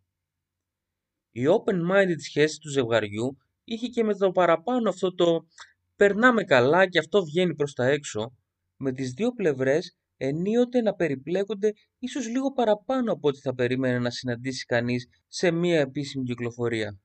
Η 1.30 1.42
open-minded 1.46 2.18
σχέση 2.18 2.58
του 2.58 2.70
ζευγαριού 2.70 3.36
είχε 3.64 3.86
και 3.86 4.04
με 4.04 4.14
το 4.14 4.30
παραπάνω 4.30 4.88
αυτό 4.88 5.14
το 5.14 5.46
περνάμε 5.96 6.44
καλά 6.44 6.88
και 6.88 6.98
αυτό 6.98 7.24
βγαίνει 7.24 7.54
προς 7.54 7.72
τα 7.72 7.86
έξω, 7.86 8.36
με 8.76 8.92
τις 8.92 9.12
δύο 9.12 9.32
πλευρές 9.32 9.96
ενίοτε 10.18 10.82
να 10.82 10.94
περιπλέκονται 10.94 11.72
ίσως 11.98 12.28
λίγο 12.28 12.52
παραπάνω 12.52 13.12
από 13.12 13.28
ό,τι 13.28 13.40
θα 13.40 13.54
περίμενε 13.54 13.98
να 13.98 14.10
συναντήσει 14.10 14.64
κανείς 14.64 15.08
σε 15.28 15.50
μία 15.50 15.80
επίσημη 15.80 16.24
κυκλοφορία. 16.24 16.98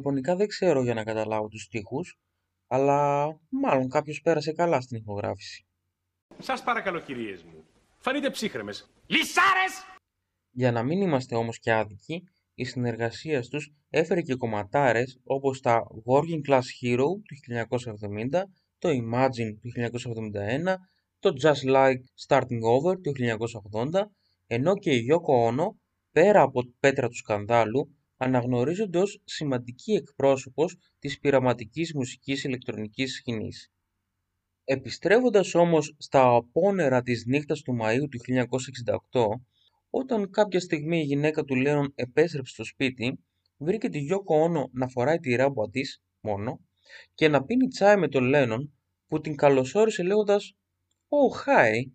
Ιαπωνικά 0.00 0.36
δεν 0.36 0.48
ξέρω 0.48 0.82
για 0.82 0.94
να 0.94 1.04
καταλάβω 1.04 1.48
τους 1.48 1.62
στίχους, 1.62 2.18
αλλά 2.66 3.28
μάλλον 3.48 3.88
κάποιος 3.88 4.20
πέρασε 4.20 4.52
καλά 4.52 4.80
στην 4.80 4.96
ηχογράφηση. 4.96 5.66
Σας 6.38 6.62
παρακαλώ 6.62 7.00
κυρίες 7.00 7.42
μου, 7.42 7.64
φανείτε 7.98 8.30
ψύχρεμες. 8.30 8.90
Λυσάρες! 9.06 9.84
Για 10.50 10.72
να 10.72 10.82
μην 10.82 11.00
είμαστε 11.00 11.36
όμως 11.36 11.58
και 11.58 11.72
άδικοι, 11.72 12.22
η 12.54 12.64
συνεργασία 12.64 13.42
τους 13.42 13.72
έφερε 13.90 14.20
και 14.20 14.34
κομματάρες 14.34 15.20
όπως 15.24 15.60
τα 15.60 15.82
Working 16.06 16.48
Class 16.48 16.62
Hero 16.82 17.06
του 17.26 17.36
1970, 17.36 18.42
το 18.78 18.88
Imagine 18.88 19.54
του 19.60 19.70
1971, 19.70 20.76
το 21.18 21.32
Just 21.42 21.74
Like 21.74 22.02
Starting 22.26 22.62
Over 22.62 22.94
του 23.02 23.12
1980, 23.92 24.02
ενώ 24.46 24.74
και 24.74 24.90
η 24.90 25.06
Yoko 25.10 25.50
Ono, 25.50 25.66
πέρα 26.12 26.42
από 26.42 26.62
πέτρα 26.80 27.08
του 27.08 27.16
σκανδάλου, 27.16 27.99
αναγνωρίζονται 28.22 28.98
ως 28.98 29.20
σημαντική 29.24 29.92
εκπρόσωπος 29.92 30.76
της 30.98 31.18
πειραματικής 31.18 31.94
μουσικής 31.94 32.44
ηλεκτρονικής 32.44 33.14
σκηνής. 33.14 33.70
Επιστρέφοντας 34.64 35.54
όμως 35.54 35.94
στα 35.98 36.34
απόνερα 36.34 37.02
της 37.02 37.24
νύχτας 37.26 37.62
του 37.62 37.76
Μαΐου 37.82 38.08
του 38.10 38.18
1968, 38.18 39.42
όταν 39.90 40.30
κάποια 40.30 40.60
στιγμή 40.60 40.98
η 40.98 41.04
γυναίκα 41.04 41.44
του 41.44 41.54
Λέων 41.54 41.92
επέστρεψε 41.94 42.52
στο 42.52 42.64
σπίτι, 42.64 43.18
βρήκε 43.56 43.88
τη 43.88 43.98
Γιώκο 43.98 44.42
Όνο 44.42 44.70
να 44.72 44.88
φοράει 44.88 45.18
τη 45.18 45.34
ράμπα 45.34 45.70
της 45.70 46.02
μόνο 46.20 46.60
και 47.14 47.28
να 47.28 47.44
πίνει 47.44 47.68
τσάι 47.68 47.96
με 47.96 48.08
τον 48.08 48.24
Λένον 48.24 48.72
που 49.06 49.20
την 49.20 49.36
καλωσόρισε 49.36 50.02
λέγοντας 50.02 50.54
«Oh, 51.08 51.48
hi». 51.48 51.90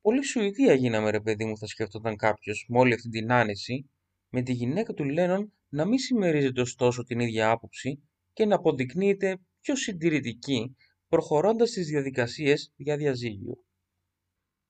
Πολύ 0.00 0.24
Σουηδία 0.24 0.74
γίναμε 0.74 1.10
ρε 1.10 1.20
παιδί 1.20 1.44
μου 1.44 1.58
θα 1.58 1.66
σκέφτονταν 1.66 2.16
κάποιος 2.16 2.66
με 2.68 2.78
όλη 2.78 2.94
αυτή 2.94 3.08
την 3.08 3.32
άνεση 3.32 3.90
με 4.28 4.42
τη 4.42 4.52
γυναίκα 4.52 4.92
του 4.92 5.04
Λένον 5.04 5.52
να 5.68 5.84
μην 5.84 5.98
συμμερίζεται 5.98 6.60
ωστόσο 6.60 7.02
την 7.02 7.20
ίδια 7.20 7.50
άποψη 7.50 8.02
και 8.32 8.46
να 8.46 8.54
αποδεικνύεται 8.54 9.38
πιο 9.60 9.76
συντηρητική 9.76 10.76
προχωρώντας 11.08 11.68
στις 11.68 11.86
διαδικασίες 11.86 12.72
για 12.76 12.96
διαζύγιο. 12.96 13.54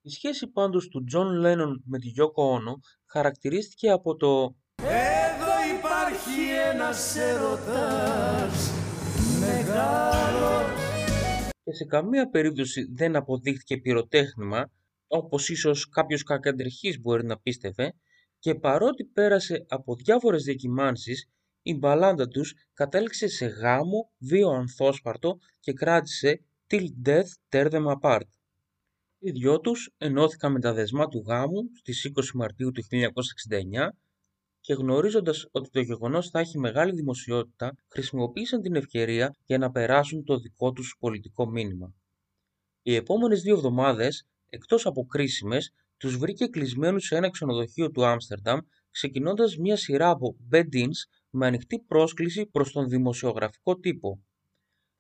Η 0.03 0.11
σχέση 0.11 0.47
πάντως 0.47 0.89
του 0.89 1.05
Τζον 1.05 1.33
Λένον 1.33 1.83
με 1.85 1.99
τη 1.99 2.09
Γιόκο 2.09 2.43
Όνο 2.43 2.81
χαρακτηρίστηκε 3.07 3.91
από 3.91 4.17
το 4.17 4.57
Εδώ 4.77 5.77
υπάρχει 5.79 6.41
ένας 6.73 7.17
έρωτας 7.17 8.71
μεγάλος 9.41 10.29
και 11.69 11.75
σε 11.75 11.85
καμία 11.85 12.29
περίπτωση 12.29 12.89
δεν 12.93 13.17
αποδείχθηκε 13.17 13.77
πυροτέχνημα, 13.77 14.71
όπως 15.07 15.49
ίσως 15.49 15.89
κάποιος 15.89 16.23
κακαντρεχής 16.23 17.01
μπορεί 17.01 17.25
να 17.25 17.39
πίστευε, 17.39 17.93
και 18.39 18.55
παρότι 18.55 19.05
πέρασε 19.05 19.65
από 19.69 19.95
διάφορες 19.95 20.43
διακυμάνσεις, 20.43 21.29
η 21.63 21.75
μπαλάντα 21.75 22.29
τους 22.29 22.55
κατέληξε 22.73 23.29
σε 23.29 23.47
γάμο, 23.47 24.11
βίο 24.19 24.49
ανθόσπαρτο 24.49 25.39
και 25.61 25.73
κράτησε 25.73 26.41
till 26.67 26.87
death 27.05 27.31
tear 27.51 27.71
them 27.71 27.87
apart. 28.01 28.29
Οι 29.19 29.31
δυο 29.31 29.61
τους 29.61 29.91
ενώθηκαν 29.99 30.53
με 30.53 30.61
τα 30.61 30.73
δεσμά 30.73 31.09
του 31.09 31.25
γάμου 31.27 31.71
στις 31.79 32.11
20 32.15 32.23
Μαρτίου 32.35 32.71
του 32.71 32.83
1969 32.83 33.89
και 34.61 34.75
γνωρίζοντας 34.75 35.49
ότι 35.51 35.71
το 35.71 35.81
γεγονός 35.81 36.31
θα 36.31 36.39
έχει 36.39 36.59
μεγάλη 36.59 36.93
δημοσιότητα, 36.93 37.77
χρησιμοποίησαν 37.89 38.63
την 38.63 38.75
ευκαιρία 38.75 39.35
για 39.47 39.59
να 39.59 39.71
περάσουν 39.71 40.25
το 40.25 40.39
δικό 40.39 40.73
τους 40.73 40.97
πολιτικό 40.99 41.47
μήνυμα. 41.47 41.95
Οι 42.83 42.95
επόμενες 42.95 43.43
δύο 43.43 43.55
εβδομάδες, 43.55 44.27
εκτός 44.49 44.87
από 44.87 45.07
κρίσιμες, 45.07 45.73
τους 45.99 46.17
βρήκε 46.17 46.47
κλεισμένους 46.47 47.05
σε 47.05 47.17
ένα 47.17 47.31
ξενοδοχείο 47.31 47.91
του 47.91 48.07
Άμστερνταμ, 48.07 48.59
ξεκινώντας 48.91 49.57
μια 49.57 49.77
σειρά 49.77 50.11
από 50.11 50.37
bed-ins 50.53 50.99
με 51.31 51.47
ανοιχτή 51.47 51.79
πρόσκληση 51.81 52.47
προς 52.47 52.73
τον 52.73 52.89
δημοσιογραφικό 52.89 53.79
τύπο. 53.79 54.23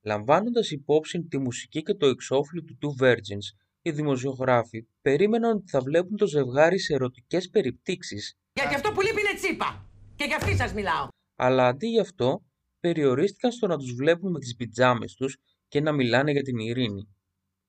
Λαμβάνοντας 0.02 0.70
υπόψη 0.70 1.22
τη 1.22 1.38
μουσική 1.38 1.82
και 1.82 1.94
το 1.94 2.06
εξώφυλλο 2.06 2.62
του 2.62 2.78
Two 2.82 3.04
Virgins, 3.04 3.56
οι 3.82 3.90
δημοσιογράφοι 3.90 4.86
περίμεναν 5.02 5.56
ότι 5.56 5.70
θα 5.70 5.80
βλέπουν 5.80 6.16
το 6.16 6.26
ζευγάρι 6.26 6.78
σε 6.78 6.94
ερωτικές 6.94 7.48
περιπτύξεις 7.48 8.36
Γιατί 8.52 8.74
αυτό 8.74 8.92
που 8.92 9.00
λείπει 9.00 9.20
είναι 9.20 9.34
τσίπα. 9.40 9.90
Και 10.14 10.24
για 10.24 10.36
αυτή 10.36 10.56
σας 10.56 10.72
μιλάω. 10.72 11.08
αλλά 11.36 11.66
αντί 11.66 11.86
γι' 11.86 12.00
αυτό 12.00 12.42
περιορίστηκαν 12.80 13.52
στο 13.52 13.66
να 13.66 13.76
τους 13.76 13.94
βλέπουν 13.94 14.30
με 14.30 14.38
τις 14.38 14.54
πιτζάμες 14.54 15.14
τους 15.14 15.36
και 15.68 15.80
να 15.80 15.92
μιλάνε 15.92 16.30
για 16.32 16.42
την 16.42 16.58
ειρήνη. 16.58 17.08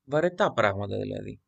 Βαρετά 0.03 0.53
πράγματα 0.53 0.97
δηλαδή. 0.97 1.41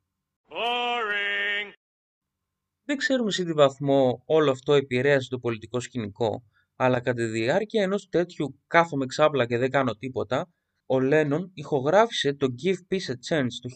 Boring. 2.91 2.97
Δεν 2.97 2.97
ξέρουμε 2.97 3.31
σε 3.31 3.43
τι 3.43 3.53
βαθμό 3.53 4.23
όλο 4.25 4.51
αυτό 4.51 4.73
επηρέασε 4.73 5.29
το 5.29 5.39
πολιτικό 5.39 5.79
σκηνικό, 5.79 6.43
αλλά 6.75 6.99
κατά 6.99 7.13
τη 7.13 7.25
διάρκεια 7.25 7.83
ενός 7.83 8.09
τέτοιου 8.09 8.59
κάθομαι 8.67 9.05
ξάπλα 9.05 9.45
και 9.45 9.57
δεν 9.57 9.69
κάνω 9.69 9.95
τίποτα, 9.95 10.49
ο 10.85 10.99
Λένον 10.99 11.51
ηχογράφησε 11.53 12.33
το 12.33 12.47
Give 12.63 12.93
Peace 12.93 13.11
a 13.11 13.15
Chance 13.29 13.47
το 13.61 13.69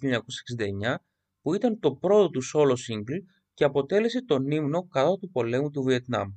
1969, 0.89 0.95
που 1.41 1.53
ήταν 1.53 1.79
το 1.79 1.95
πρώτο 1.95 2.29
του 2.29 2.41
solo 2.53 2.71
single 2.71 3.23
και 3.53 3.63
αποτέλεσε 3.63 4.25
τον 4.25 4.51
ύμνο 4.51 4.87
κατά 4.87 5.17
του 5.17 5.29
πολέμου 5.31 5.69
του 5.69 5.83
Βιετνάμ. 5.83 6.29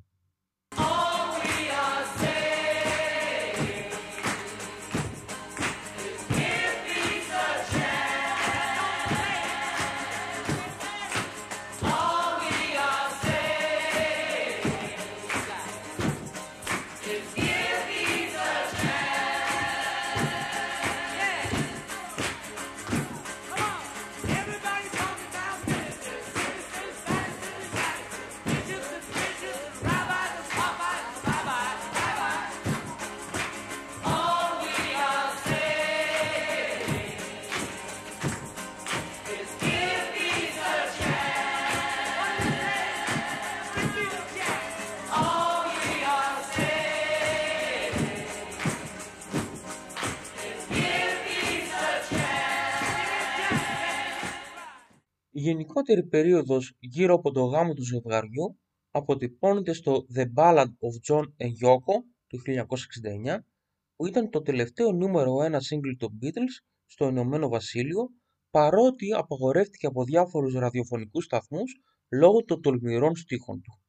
Η 55.79 55.81
γενικότερη 55.81 56.09
περίοδος 56.09 56.77
γύρω 56.79 57.15
από 57.15 57.31
το 57.31 57.45
γάμο 57.45 57.75
του 57.75 57.85
ζευγαριού 57.85 58.59
αποτυπώνεται 58.91 59.73
στο 59.73 60.07
The 60.15 60.25
Ballad 60.37 60.67
of 60.67 60.95
John 61.09 61.23
and 61.23 61.53
Yoko 61.65 62.03
του 62.27 62.39
1969 63.27 63.39
που 63.97 64.07
ήταν 64.07 64.31
το 64.31 64.43
τελευταίο 64.43 64.93
νούμερο 64.93 65.43
ένα 65.43 65.59
single 65.59 65.97
των 65.99 66.19
Beatles 66.23 66.65
στο 66.87 67.09
Ηνωμένο 67.09 67.49
Βασίλειο 67.49 68.09
παρότι 68.51 69.13
απαγορεύτηκε 69.13 69.87
από 69.87 70.05
διάφορους 70.05 70.55
ραδιοφωνικούς 70.55 71.25
σταθμούς 71.25 71.81
λόγω 72.09 72.45
των 72.45 72.63
τολμηρών 72.63 73.17
στίχων 73.17 73.61
του. 73.61 73.81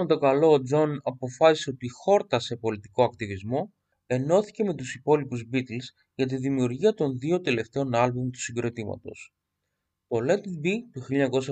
Με 0.00 0.06
το 0.06 0.18
καλό 0.18 0.52
ο 0.52 0.62
Τζον 0.62 1.00
αποφάσισε 1.02 1.70
ότι 1.70 1.88
χόρτασε 1.88 2.56
πολιτικό 2.56 3.04
ακτιβισμό, 3.04 3.72
ενώθηκε 4.06 4.64
με 4.64 4.74
τους 4.74 4.94
υπόλοιπους 4.94 5.48
Beatles 5.52 5.86
για 6.14 6.26
τη 6.26 6.36
δημιουργία 6.36 6.94
των 6.94 7.18
δύο 7.18 7.40
τελευταίων 7.40 7.94
άλμπουμ 7.94 8.30
του 8.30 8.40
συγκροτήματος. 8.40 9.32
Το 10.06 10.18
Let 10.18 10.38
It 10.38 10.66
Be 10.66 10.74
του 10.92 11.02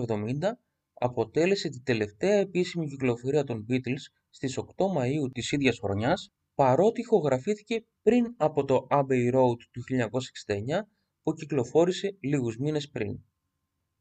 1970 0.08 0.58
αποτέλεσε 0.92 1.68
τη 1.68 1.82
τελευταία 1.82 2.34
επίσημη 2.34 2.86
κυκλοφορία 2.86 3.44
των 3.44 3.66
Beatles 3.68 4.02
στις 4.30 4.58
8 4.58 4.64
Μαΐου 4.96 5.32
της 5.32 5.52
ίδιας 5.52 5.78
χρονιάς, 5.78 6.30
παρότι 6.54 7.00
ηχογραφήθηκε 7.00 7.84
πριν 8.02 8.34
από 8.36 8.64
το 8.64 8.86
Abbey 8.90 9.34
Road 9.34 9.58
του 9.70 9.82
1969 9.82 10.88
που 11.22 11.32
κυκλοφόρησε 11.32 12.16
λίγους 12.20 12.56
μήνες 12.56 12.88
πριν. 12.88 13.24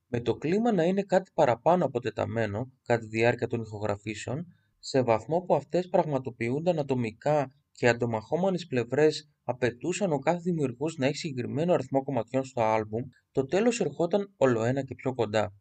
Με 0.09 0.21
το 0.21 0.35
κλίμα 0.35 0.71
να 0.71 0.83
είναι 0.83 1.03
κάτι 1.03 1.31
παραπάνω 1.33 1.85
από 1.85 1.99
τεταμένο 1.99 2.71
κατά 2.83 2.99
τη 2.99 3.07
διάρκεια 3.07 3.47
των 3.47 3.61
ηχογραφήσεων, 3.61 4.45
σε 4.79 5.01
βαθμό 5.01 5.41
που 5.41 5.55
αυτές 5.55 5.87
πραγματοποιούνταν 5.87 6.79
ατομικά 6.79 7.53
και 7.71 7.85
οι 7.85 7.89
αντομαχόμενες 7.89 8.67
πλευρές 8.67 9.29
απαιτούσαν 9.43 10.11
ο 10.11 10.19
κάθε 10.19 10.39
δημιουργός 10.39 10.97
να 10.97 11.05
έχει 11.05 11.15
συγκεκριμένο 11.15 11.73
αριθμό 11.73 12.03
κομματιών 12.03 12.43
στο 12.43 12.61
άλμπουμ, 12.61 13.03
το 13.31 13.45
τέλος 13.45 13.79
ερχόταν 13.79 14.33
ολοένα 14.37 14.83
και 14.83 14.95
πιο 14.95 15.13
κοντά. 15.13 15.53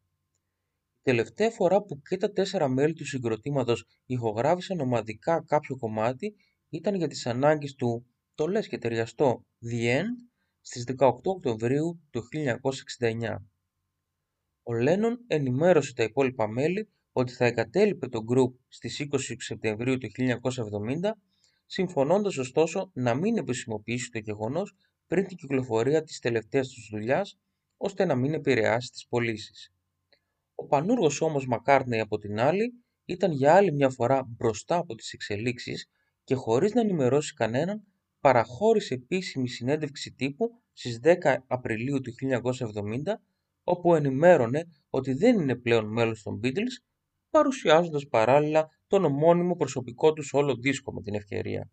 Η 0.98 1.02
τελευταία 1.02 1.50
φορά 1.50 1.82
που 1.82 2.00
και 2.00 2.16
τα 2.16 2.32
τέσσερα 2.32 2.68
μέλη 2.68 2.92
του 2.92 3.06
συγκροτήματος 3.06 3.84
ηχογράφησαν 4.06 4.80
ομαδικά 4.80 5.44
κάποιο 5.46 5.76
κομμάτι 5.76 6.34
ήταν 6.68 6.94
για 6.94 7.08
τις 7.08 7.26
ανάγκες 7.26 7.74
του 7.74 8.06
«το 8.34 8.46
λες 8.46 8.68
και 8.68 8.78
ταιριαστό» 8.78 9.44
The 9.70 10.00
End 10.00 10.30
στις 10.60 10.84
18 10.98 11.12
Οκτωβρίου 11.22 12.00
του 12.10 12.22
1969. 12.98 13.36
Ο 14.68 14.74
Λένον 14.74 15.24
ενημέρωσε 15.26 15.94
τα 15.94 16.02
υπόλοιπα 16.02 16.48
μέλη 16.48 16.88
ότι 17.12 17.32
θα 17.32 17.44
εγκατέλειπε 17.44 18.08
το 18.08 18.24
group 18.30 18.52
στις 18.68 19.08
20 19.12 19.18
Σεπτεμβρίου 19.36 19.98
του 19.98 20.08
1970, 20.10 21.10
συμφωνώντας 21.66 22.36
ωστόσο 22.36 22.90
να 22.94 23.14
μην 23.14 23.36
επισημοποιήσει 23.36 24.10
το 24.10 24.18
γεγονός 24.18 24.74
πριν 25.06 25.26
την 25.26 25.36
κυκλοφορία 25.36 26.02
της 26.02 26.18
τελευταίας 26.18 26.68
τους 26.68 26.88
δουλειάς, 26.90 27.38
ώστε 27.76 28.04
να 28.04 28.14
μην 28.14 28.34
επηρεάσει 28.34 28.90
τις 28.90 29.06
πωλήσεις. 29.08 29.72
Ο 30.54 30.66
πανούργος 30.66 31.20
όμως 31.20 31.46
Μακάρνεϊ 31.46 32.00
από 32.00 32.18
την 32.18 32.40
άλλη 32.40 32.72
ήταν 33.04 33.32
για 33.32 33.54
άλλη 33.54 33.72
μια 33.72 33.90
φορά 33.90 34.24
μπροστά 34.28 34.76
από 34.76 34.94
τις 34.94 35.12
εξελίξεις 35.12 35.90
και 36.24 36.34
χωρίς 36.34 36.72
να 36.74 36.80
ενημερώσει 36.80 37.34
κανέναν 37.34 37.82
παραχώρησε 38.20 38.94
επίσημη 38.94 39.48
συνέντευξη 39.48 40.12
τύπου 40.12 40.60
στις 40.72 41.00
10 41.02 41.36
Απριλίου 41.46 42.00
του 42.00 42.12
1970 42.12 43.20
όπου 43.68 43.94
ενημέρωνε 43.94 44.64
ότι 44.90 45.12
δεν 45.12 45.40
είναι 45.40 45.56
πλέον 45.56 45.92
μέλος 45.92 46.22
των 46.22 46.40
Beatles 46.42 46.76
παρουσιάζοντας 47.30 48.06
παράλληλα 48.06 48.66
τον 48.86 49.04
ομώνυμο 49.04 49.56
προσωπικό 49.56 50.12
τους 50.12 50.32
όλο 50.32 50.54
δίσκο 50.54 50.92
με 50.92 51.02
την 51.02 51.14
ευκαιρία. 51.14 51.70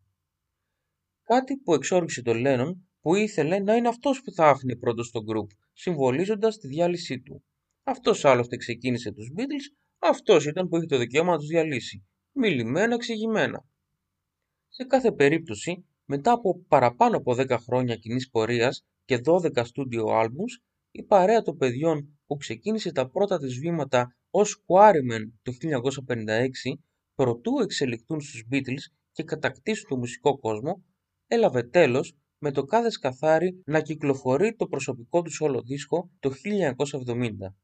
Κάτι 1.23 1.58
που 1.58 1.73
εξόριξε 1.73 2.21
τον 2.21 2.38
Λένον 2.38 2.89
που 3.01 3.15
ήθελε 3.15 3.60
να 3.60 3.75
είναι 3.75 3.88
αυτός 3.88 4.21
που 4.21 4.32
θα 4.32 4.49
άφηνε 4.49 4.75
πρώτος 4.75 5.08
στο 5.08 5.19
group, 5.19 5.47
συμβολίζοντας 5.73 6.58
τη 6.58 6.67
διάλυσή 6.67 7.21
του. 7.21 7.43
Αυτός 7.84 8.25
άλλωστε 8.25 8.56
ξεκίνησε 8.58 9.12
τους 9.12 9.32
Beatles, 9.38 9.77
αυτός 9.99 10.45
ήταν 10.45 10.67
που 10.67 10.77
είχε 10.77 10.86
το 10.86 10.97
δικαίωμα 10.97 11.32
να 11.32 11.38
τους 11.38 11.47
διαλύσει. 11.47 12.06
Μιλημένα 12.32 12.93
εξηγημένα. 12.93 13.65
Σε 14.67 14.84
κάθε 14.84 15.12
περίπτωση, 15.12 15.86
μετά 16.06 16.32
από 16.32 16.63
παραπάνω 16.67 17.17
από 17.17 17.34
10 17.34 17.58
χρόνια 17.58 17.95
κοινής 17.95 18.29
πορείας 18.29 18.86
και 19.06 19.19
12 19.25 19.63
studio 19.63 20.06
albums, 20.21 20.53
η 20.95 21.03
παρέα 21.03 21.41
των 21.41 21.58
παιδιών 21.58 22.19
που 22.25 22.38
ξεκίνησε 22.38 22.91
τα 22.91 23.10
πρώτα 23.10 23.38
της 23.38 23.60
βήματα 23.60 24.15
ως 24.29 24.63
Quarrymen 24.67 25.32
το 25.41 25.51
1956, 25.51 26.79
προτού 27.15 27.60
εξελιχθούν 27.60 28.21
στους 28.21 28.43
Beatles 28.51 28.84
και 29.12 29.23
κατακτήσουν 29.23 29.89
το 29.89 29.97
μουσικό 29.97 30.39
κόσμο, 30.39 30.84
έλαβε 31.27 31.63
τέλος 31.63 32.15
με 32.38 32.51
το 32.51 32.63
κάθε 32.63 32.89
σκαθάρι 32.89 33.62
να 33.65 33.82
κυκλοφορεί 33.82 34.56
το 34.56 34.67
προσωπικό 34.67 35.21
τους 35.21 35.41
όλο 35.41 35.62
δίσκο 35.62 36.10
το 36.19 36.32
1970. 37.06 37.56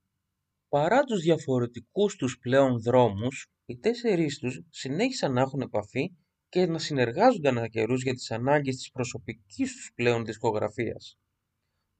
Παρά 0.69 1.03
τους 1.03 1.21
διαφορετικούς 1.21 2.15
τους 2.15 2.37
πλέον 2.37 2.81
δρόμους, 2.81 3.47
οι 3.65 3.77
τέσσερις 3.77 4.39
τους 4.39 4.61
συνέχισαν 4.69 5.33
να 5.33 5.41
έχουν 5.41 5.61
επαφή 5.61 6.11
και 6.49 6.65
να 6.65 6.79
συνεργάζονται 6.79 7.49
ανά 7.49 7.67
καιρούς 7.67 8.03
για 8.03 8.13
τις 8.13 8.31
ανάγκες 8.31 8.75
της 8.75 8.91
προσωπικής 8.91 9.73
τους 9.73 9.91
πλέον 9.95 10.25
δισκογραφίας. 10.25 11.17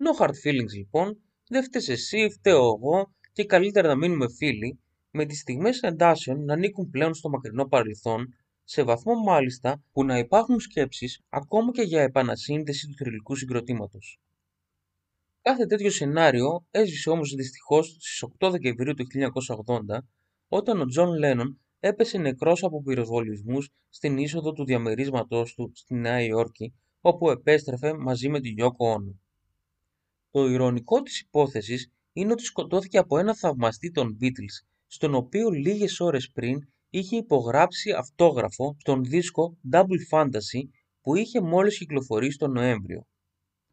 No 0.03 0.13
hard 0.19 0.35
feelings 0.43 0.73
λοιπόν, 0.75 1.17
δεν 1.47 1.63
φταίς 1.63 1.89
εσύ, 1.89 2.29
φταίω 2.29 2.57
εγώ 2.57 3.13
και 3.31 3.45
καλύτερα 3.45 3.87
να 3.87 3.95
μείνουμε 3.95 4.25
φίλοι, 4.37 4.79
με 5.11 5.25
τις 5.25 5.39
στιγμές 5.39 5.81
εντάσεων 5.81 6.45
να 6.45 6.53
ανήκουν 6.53 6.89
πλέον 6.89 7.13
στο 7.13 7.29
μακρινό 7.29 7.65
παρελθόν, 7.67 8.33
σε 8.63 8.83
βαθμό 8.83 9.13
μάλιστα 9.15 9.83
που 9.91 10.03
να 10.03 10.17
υπάρχουν 10.17 10.59
σκέψεις 10.59 11.21
ακόμα 11.29 11.71
και 11.71 11.81
για 11.81 12.01
επανασύνδεση 12.01 12.87
του 12.87 12.93
θρηλυκού 12.95 13.35
συγκροτήματος. 13.35 14.19
Κάθε 15.41 15.65
τέτοιο 15.65 15.89
σενάριο 15.89 16.65
έσβησε 16.71 17.09
όμως 17.09 17.33
δυστυχώς 17.33 17.87
στις 17.87 18.23
8 18.39 18.49
Δεκεμβρίου 18.51 18.93
του 18.93 19.05
1980, 19.05 19.97
όταν 20.47 20.81
ο 20.81 20.85
Τζον 20.85 21.17
Λένον 21.17 21.59
έπεσε 21.79 22.17
νεκρός 22.17 22.63
από 22.63 22.83
πυροβολισμούς 22.83 23.69
στην 23.89 24.17
είσοδο 24.17 24.53
του 24.53 24.65
διαμερίσματός 24.65 25.53
του 25.53 25.71
στη 25.73 25.95
Νέα 25.95 26.21
Υόρκη, 26.21 26.73
όπου 27.01 27.29
επέστρεφε 27.29 27.93
μαζί 27.93 28.29
με 28.29 28.39
τη 28.39 28.49
Γιόκο 28.49 28.89
Όνο. 28.89 29.19
Το 30.31 30.47
ειρωνικό 30.47 31.01
της 31.01 31.19
υπόθεσης 31.19 31.91
είναι 32.13 32.31
ότι 32.31 32.43
σκοτώθηκε 32.43 32.97
από 32.97 33.17
ένα 33.17 33.35
θαυμαστή 33.35 33.91
των 33.91 34.17
Beatles, 34.21 34.67
στον 34.87 35.15
οποίο 35.15 35.49
λίγες 35.49 35.99
ώρες 35.99 36.31
πριν 36.33 36.59
είχε 36.89 37.15
υπογράψει 37.15 37.91
αυτόγραφο 37.91 38.75
στον 38.79 39.03
δίσκο 39.03 39.57
Double 39.71 39.99
Fantasy 40.11 40.61
που 41.01 41.15
είχε 41.15 41.41
μόλις 41.41 41.77
κυκλοφορήσει 41.77 42.37
τον 42.37 42.51
Νοέμβριο. 42.51 43.07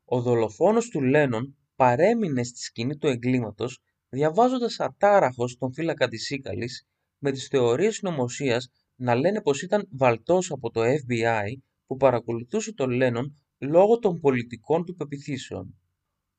Ο 0.05 0.21
δολοφόνος 0.21 0.89
του 0.89 1.01
Λένον 1.03 1.57
παρέμεινε 1.77 2.43
στη 2.43 2.59
σκηνή 2.59 2.97
του 2.97 3.07
εγκλήματος 3.07 3.81
διαβάζοντας 4.09 4.81
ατάραχος 4.81 5.57
τον 5.59 5.73
φύλακα 5.73 6.09
της 6.09 6.25
Σίκαλης 6.25 6.87
με 7.19 7.33
τις 7.33 7.47
θεωρίες 7.47 7.95
συνωμοσία 7.95 8.61
να 8.97 9.15
λένε 9.15 9.43
πως 9.43 9.63
ήταν 9.63 9.89
βαλτός 9.91 10.51
από 10.51 10.71
το 10.71 10.81
FBI 10.81 11.61
που 11.87 11.97
παρακολουθούσε 11.97 12.73
τον 12.73 12.91
Λένον 12.91 13.35
λόγω 13.59 13.99
των 13.99 14.21
πολιτικών 14.21 14.85
του 14.85 14.95
πεπιθήσεων. 14.95 15.81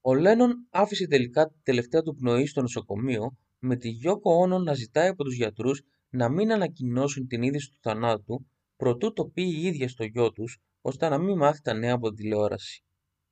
Ο 0.10 0.16
Λένον 0.16 0.68
άφησε 0.70 1.08
τελικά 1.08 1.48
τη 1.48 1.60
τελευταία 1.64 2.02
του 2.02 2.16
πνοή 2.16 2.46
στο 2.46 2.62
νοσοκομείο 2.62 3.38
με 3.60 3.76
τη 3.76 3.90
Γιώκο 3.90 4.34
Όνο 4.34 4.60
να 4.60 4.74
ζητάει 4.74 5.08
από 5.08 5.24
τους 5.24 5.36
γιατρούς 5.36 5.82
να 6.10 6.30
μην 6.30 6.52
ανακοινώσουν 6.52 7.28
την 7.28 7.42
είδηση 7.42 7.70
του 7.70 7.78
θανάτου 7.82 8.46
προτού 8.76 9.14
το 9.14 9.26
πει 9.26 9.42
η 9.42 9.62
ίδια 9.66 9.90
στο 9.90 10.04
γιο 10.04 10.32
τους 10.32 10.58
ώστε 10.82 11.10
να 11.10 11.18
μην 11.18 11.38
μάθει 11.38 11.62
τα 11.62 11.74
νέα 11.74 11.94
από 11.94 12.08
την 12.08 12.18
τηλεόραση. 12.18 12.84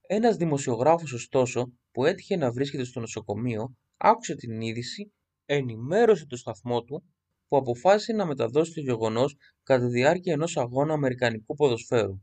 Ένας 0.07 0.35
δημοσιογράφος 0.35 1.13
ωστόσο 1.13 1.71
που 1.91 2.05
έτυχε 2.05 2.35
να 2.35 2.51
βρίσκεται 2.51 2.83
στο 2.83 2.99
νοσοκομείο 2.99 3.75
άκουσε 3.97 4.35
την 4.35 4.61
είδηση, 4.61 5.13
ενημέρωσε 5.45 6.25
το 6.25 6.35
σταθμό 6.35 6.81
του 6.83 7.03
που 7.47 7.57
αποφάσισε 7.57 8.13
να 8.13 8.25
μεταδώσει 8.25 8.73
το 8.73 8.81
γεγονός 8.81 9.35
κατά 9.63 9.85
τη 9.85 9.91
διάρκεια 9.91 10.33
ενός 10.33 10.57
αγώνα 10.57 10.93
αμερικανικού 10.93 11.55
ποδοσφαίρου. 11.55 12.21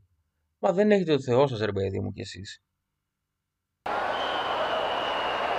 Μα 0.59 0.73
δεν 0.73 0.91
έχετε 0.91 1.15
το 1.15 1.21
Θεό 1.21 1.47
σας 1.47 1.59
ρε 1.59 1.71
παιδί 1.71 1.99
μου 1.99 2.11
κι 2.11 2.21
εσείς. 2.21 2.61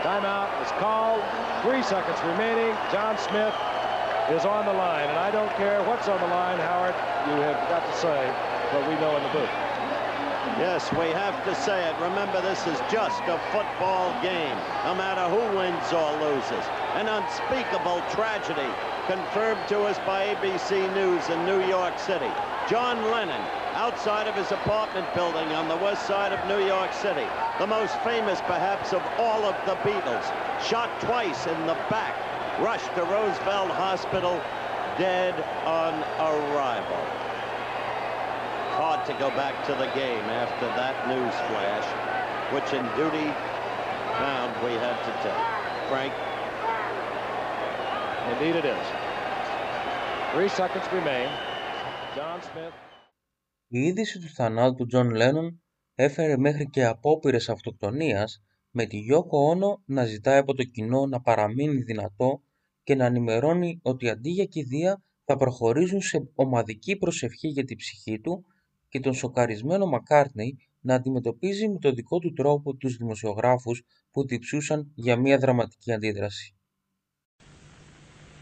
Timeout 0.05 0.53
is 0.61 0.69
called. 0.77 1.25
Three 1.65 1.83
seconds 1.83 2.21
remaining. 2.29 2.77
John 2.93 3.17
Smith 3.17 3.57
is 4.29 4.45
on 4.45 4.67
the 4.67 4.73
line. 4.77 5.09
And 5.09 5.17
I 5.17 5.31
don't 5.31 5.49
care 5.57 5.83
what's 5.89 6.09
on 6.09 6.21
the 6.21 6.27
line, 6.27 6.59
Howard, 6.61 6.93
you 7.25 7.41
have 7.41 7.57
got 7.73 7.81
to 7.89 7.95
say 7.97 8.29
what 8.77 8.85
we 8.85 9.01
know 9.01 9.17
in 9.17 9.23
the 9.23 9.33
booth. 9.33 9.55
Yes, 10.61 10.93
we 10.93 11.09
have 11.17 11.33
to 11.49 11.55
say 11.55 11.89
it. 11.89 11.97
Remember, 12.05 12.43
this 12.43 12.67
is 12.67 12.77
just 12.93 13.25
a 13.33 13.41
football 13.49 14.13
game, 14.21 14.57
no 14.85 14.95
matter 14.95 15.25
who 15.25 15.41
wins 15.57 15.89
or 15.89 16.13
loses. 16.21 16.69
An 16.95 17.09
unspeakable 17.09 18.03
tragedy 18.13 18.71
confirmed 19.09 19.67
to 19.67 19.81
us 19.81 19.99
by 20.07 20.33
ABC 20.33 20.95
News 20.95 21.29
in 21.29 21.45
New 21.45 21.67
York 21.67 21.99
City. 21.99 22.31
John 22.71 23.11
Lennon, 23.11 23.43
outside 23.75 24.29
of 24.29 24.37
his 24.37 24.53
apartment 24.53 25.13
building 25.13 25.49
on 25.59 25.67
the 25.67 25.77
west 25.77 26.07
side 26.07 26.33
of 26.33 26.39
New 26.47 26.65
York 26.65 26.93
City, 26.93 27.27
the 27.59 27.67
most 27.67 27.99
famous 28.03 28.41
perhaps 28.43 28.93
of 28.93 29.03
all 29.19 29.43
of 29.43 29.57
the 29.67 29.75
Beatles, 29.83 30.23
shot 30.63 30.89
twice 31.01 31.49
in 31.49 31.67
the 31.67 31.75
back, 31.91 32.15
rushed 32.63 32.95
to 32.95 33.03
Roosevelt 33.03 33.71
Hospital, 33.75 34.41
dead 34.97 35.35
on 35.67 35.95
arrival. 36.23 37.03
Hard 38.79 39.05
to 39.07 39.13
go 39.15 39.31
back 39.31 39.67
to 39.67 39.73
the 39.75 39.91
game 39.99 40.25
after 40.31 40.67
that 40.79 41.09
news 41.09 41.35
flash, 41.51 41.87
which 42.55 42.73
in 42.73 42.87
duty 42.95 43.35
bound 44.23 44.55
we 44.63 44.75
had 44.79 44.95
to 45.03 45.13
take. 45.27 45.91
Frank? 45.91 46.15
Indeed 48.33 48.57
it 48.61 48.67
is. 48.77 48.87
Three 50.35 50.49
seconds 50.61 50.87
remain. 50.99 51.29
John 52.17 52.41
Smith. 52.41 52.73
Η 53.69 53.81
είδηση 53.81 54.21
του 54.21 54.29
θανάτου 54.29 54.75
του 54.75 54.87
Τζον 54.87 55.11
Λένον 55.11 55.63
έφερε 55.95 56.37
μέχρι 56.37 56.71
και 56.71 56.85
απόπειρες 56.85 57.49
αυτοκτονίας 57.49 58.43
με 58.71 58.87
τη 58.87 58.97
Γιόκο 58.97 59.39
Όνο 59.39 59.83
να 59.85 60.05
ζητάει 60.05 60.39
από 60.39 60.55
το 60.55 60.65
κοινό 60.65 61.07
να 61.07 61.21
παραμείνει 61.21 61.83
δυνατό 61.83 62.43
και 62.83 62.95
να 62.95 63.05
ενημερώνει 63.05 63.79
ότι 63.83 64.09
αντί 64.09 64.31
για 64.31 64.45
κηδεία 64.45 65.03
θα 65.25 65.37
προχωρήσουν 65.37 66.01
σε 66.01 66.31
ομαδική 66.35 66.97
προσευχή 66.97 67.49
για 67.49 67.65
την 67.65 67.77
ψυχή 67.77 68.21
του 68.21 68.45
και 68.89 69.01
τον 69.01 69.15
σοκαρισμένο 69.15 69.87
Μακάρτνεϊ 69.87 70.59
να 70.81 70.95
αντιμετωπίζει 70.95 71.69
με 71.69 71.79
τον 71.79 71.95
δικό 71.95 72.19
του 72.19 72.33
τρόπο 72.33 72.75
τους 72.75 72.97
δημοσιογράφους 72.97 73.83
που 74.11 74.25
διψούσαν 74.25 74.93
για 74.95 75.17
μια 75.17 75.39
δραματική 75.39 75.93
αντίδραση. 75.93 76.57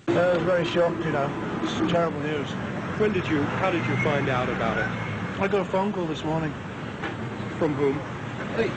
I 0.08 0.34
was 0.34 0.42
very 0.42 0.64
shocked, 0.64 1.04
you 1.04 1.12
know. 1.12 1.30
It's 1.62 1.92
terrible 1.92 2.20
news. 2.20 2.48
When 2.98 3.12
did 3.12 3.26
you, 3.28 3.42
how 3.42 3.70
did 3.70 3.84
you 3.86 3.96
find 3.98 4.28
out 4.28 4.48
about 4.48 4.78
it? 4.78 5.40
I 5.40 5.48
got 5.48 5.60
a 5.60 5.64
phone 5.64 5.92
call 5.92 6.06
this 6.06 6.24
morning. 6.24 6.52
From 7.58 7.74
whom? 7.74 8.00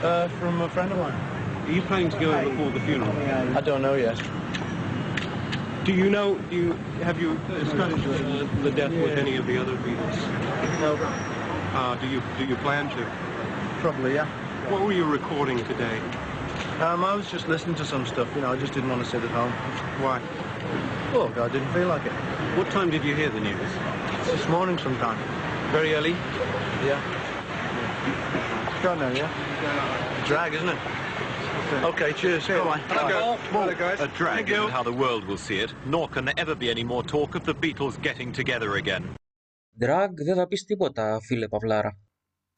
Uh, 0.02 0.28
from 0.28 0.60
a 0.62 0.68
friend 0.68 0.90
of 0.92 0.98
mine. 0.98 1.12
Are 1.12 1.72
you 1.72 1.82
planning 1.82 2.10
to 2.10 2.18
go 2.20 2.32
and 2.32 2.50
record 2.50 2.74
the 2.74 2.80
funeral? 2.80 3.10
I 3.56 3.60
don't 3.60 3.82
know 3.82 3.94
yet. 3.94 4.16
Do 5.84 5.92
you 5.92 6.10
know, 6.10 6.36
do 6.50 6.56
you, 6.56 6.72
have 7.02 7.20
you 7.20 7.38
discussed 7.48 7.96
the, 7.96 8.48
the 8.62 8.70
death 8.70 8.90
with 8.90 9.18
any 9.18 9.36
of 9.36 9.46
the 9.46 9.58
other 9.58 9.76
Beatles? 9.76 10.80
No, 10.80 10.94
Uh, 10.96 11.94
do 11.96 12.08
you, 12.08 12.22
do 12.38 12.44
you 12.46 12.56
plan 12.56 12.88
to? 12.96 13.06
probably, 13.80 14.14
yeah. 14.14 14.26
What 14.70 14.82
were 14.82 14.92
you 14.92 15.04
recording 15.04 15.58
today? 15.66 15.98
Um, 16.80 17.04
I 17.04 17.14
was 17.14 17.30
just 17.30 17.46
listening 17.46 17.76
to 17.76 17.84
some 17.84 18.06
stuff, 18.06 18.28
you 18.34 18.40
know, 18.40 18.52
I 18.52 18.56
just 18.56 18.72
didn't 18.72 18.90
want 18.90 19.04
to 19.04 19.08
sit 19.10 19.22
at 19.22 19.30
home. 19.30 19.52
Why? 20.02 20.20
Look, 21.15 21.37
I 21.37 21.47
didn't 21.49 21.71
feel 21.73 21.87
like 21.87 22.05
it. 22.05 22.13
What 22.57 22.69
time 22.71 22.89
did 22.89 23.03
you 23.03 23.13
hear 23.15 23.29
the 23.29 23.39
news? 23.39 23.71
This 24.25 24.47
morning 24.47 24.77
sometime. 24.77 25.17
Very 25.71 25.93
early? 25.93 26.15
Yeah. 26.89 26.99
Gone 28.83 28.99
now, 28.99 29.11
yeah? 29.21 29.29
Drag, 30.25 30.53
isn't 30.53 30.69
it? 30.69 30.77
Okay, 31.91 32.11
cheers. 32.13 32.47
Bye. 32.47 32.81
guys. 33.83 33.99
A 34.01 34.07
drag 34.17 34.49
isn't 34.49 34.69
how 34.69 34.83
the 34.83 34.97
world 35.03 35.23
will 35.25 35.37
see 35.37 35.59
it, 35.59 35.71
nor 35.85 36.07
can 36.09 36.25
there 36.25 36.37
ever 36.37 36.55
be 36.55 36.69
any 36.69 36.83
more 36.83 37.03
talk 37.03 37.35
of 37.35 37.43
the 37.45 37.55
Beatles 37.55 37.95
getting 38.01 38.31
together 38.31 38.75
again. 38.75 39.03
Drag 39.79 40.09
δεν 40.25 40.35
θα 40.35 40.47
πεις 40.47 40.63
τίποτα, 40.63 41.19
φίλε 41.21 41.47
Παυλάρα. 41.47 41.97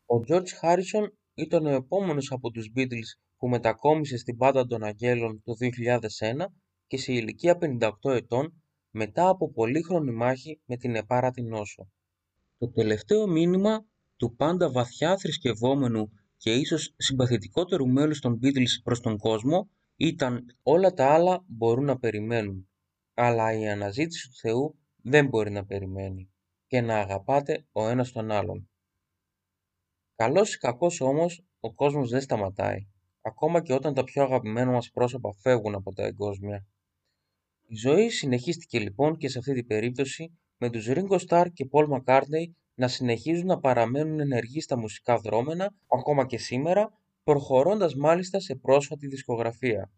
Ο 0.06 0.16
George 0.28 0.52
Harrison 0.62 1.08
ήταν 1.34 1.66
ο 1.66 1.70
επόμενος 1.70 2.32
από 2.32 2.52
τους 2.52 2.72
Beatles 2.76 3.10
που 3.38 3.48
μετακόμισε 3.50 4.18
στην 4.18 4.38
Πάντα 4.38 4.66
των 4.66 4.84
Αγγέλων 4.84 5.42
το 5.44 5.54
2001 5.54 6.46
και 6.89 6.97
σε 6.99 7.13
ηλικία 7.13 7.59
58 7.61 7.91
ετών 8.03 8.63
μετά 8.91 9.29
από 9.29 9.53
πολύχρονη 9.53 10.11
μάχη 10.11 10.61
με 10.65 10.77
την 10.77 10.95
επάρατη 10.95 11.43
νόσο. 11.43 11.91
Το 12.59 12.71
τελευταίο 12.71 13.27
μήνυμα 13.27 13.87
του 14.17 14.35
πάντα 14.37 14.71
βαθιά 14.71 15.17
θρησκευόμενου 15.17 16.13
και 16.37 16.55
ίσως 16.55 16.95
συμπαθητικότερου 16.97 17.89
μέλους 17.89 18.21
των 18.21 18.39
Beatles 18.43 18.83
προς 18.83 19.01
τον 19.01 19.19
κόσμο 19.19 19.71
ήταν 19.97 20.45
όλα 20.63 20.93
τα 20.93 21.15
άλλα 21.15 21.45
μπορούν 21.47 21.85
να 21.85 21.99
περιμένουν, 21.99 22.69
αλλά 23.15 23.53
η 23.53 23.69
αναζήτηση 23.69 24.29
του 24.29 24.35
Θεού 24.35 24.79
δεν 25.03 25.29
μπορεί 25.29 25.51
να 25.51 25.65
περιμένει 25.65 26.31
και 26.67 26.81
να 26.81 26.99
αγαπάτε 26.99 27.67
ο 27.73 27.89
ένας 27.89 28.13
τον 28.13 28.31
άλλον. 28.31 28.71
Καλός 30.15 30.55
ή 30.55 30.59
κακός 30.59 31.01
όμως, 31.01 31.45
ο 31.61 31.75
κόσμος 31.75 32.11
δεν 32.11 32.21
σταματάει, 32.21 32.89
ακόμα 33.21 33.63
και 33.63 33.73
όταν 33.73 33.95
τα 33.95 34.05
πιο 34.05 34.23
αγαπημένα 34.23 34.71
μας 34.71 34.91
πρόσωπα 34.91 35.33
φεύγουν 35.33 35.75
από 35.75 35.93
τα 35.93 36.05
εγκόσμια. 36.05 36.67
Η 37.71 37.77
ζωή 37.77 38.09
συνεχίστηκε 38.09 38.79
λοιπόν 38.79 39.17
και 39.17 39.29
σε 39.29 39.39
αυτή 39.39 39.55
την 39.55 39.67
περίπτωση 39.67 40.39
με 40.59 40.71
τους 40.71 40.87
Ringo 40.89 41.19
Starr 41.29 41.47
και 41.53 41.69
Paul 41.71 41.87
McCartney 41.89 42.53
να 42.75 42.89
συνεχίζουν 42.89 43.47
να 43.47 43.59
παραμένουν 43.59 44.21
ενεργοί 44.21 44.61
στα 44.61 44.79
μουσικά 44.79 45.19
δρόμενα 45.19 45.75
ακόμα 45.89 46.27
και 46.27 46.39
σήμερα, 46.39 46.93
προχωρώντας 47.25 47.95
μάλιστα 47.95 48.41
σε 48.41 48.55
πρόσφατη 48.55 49.07
δισκογραφία. 49.07 49.91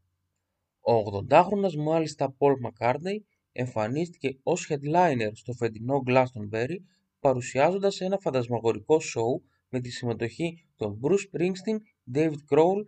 Ο 0.81 0.93
80χρονος 0.93 1.75
μάλιστα 1.77 2.37
Paul 2.39 2.53
McCartney 2.67 3.19
εμφανίστηκε 3.53 4.39
ως 4.43 4.71
headliner 4.71 5.31
στο 5.33 5.53
φετινό 5.53 6.03
Glastonbury 6.07 6.77
παρουσιάζοντας 7.21 8.01
ένα 8.01 8.19
φαντασμαγορικό 8.19 9.01
σοου 9.01 9.43
με 9.69 9.81
τη 9.81 9.91
συμμετοχή 9.91 10.67
των 10.77 11.01
Bruce 11.03 11.39
Springsteen, 11.39 11.79
David 12.15 12.41
Crowell 12.51 12.85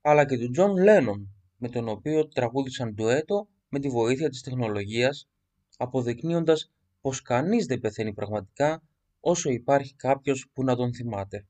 αλλά 0.00 0.26
και 0.26 0.38
του 0.38 0.50
John 0.56 0.88
Lennon 0.88 1.26
με 1.56 1.68
τον 1.68 1.88
οποίο 1.88 2.28
τραγούδισαν 2.28 2.94
ντουέτο 2.94 3.48
με 3.70 3.78
τη 3.78 3.88
βοήθεια 3.88 4.28
της 4.28 4.42
τεχνολογίας 4.42 5.28
αποδεικνύοντας 5.76 6.72
πως 7.00 7.22
κανείς 7.22 7.66
δεν 7.66 7.80
πεθαίνει 7.80 8.12
πραγματικά 8.12 8.82
όσο 9.20 9.50
υπάρχει 9.50 9.94
κάποιος 9.94 10.46
που 10.52 10.64
να 10.64 10.76
τον 10.76 10.94
θυμάται. 10.94 11.46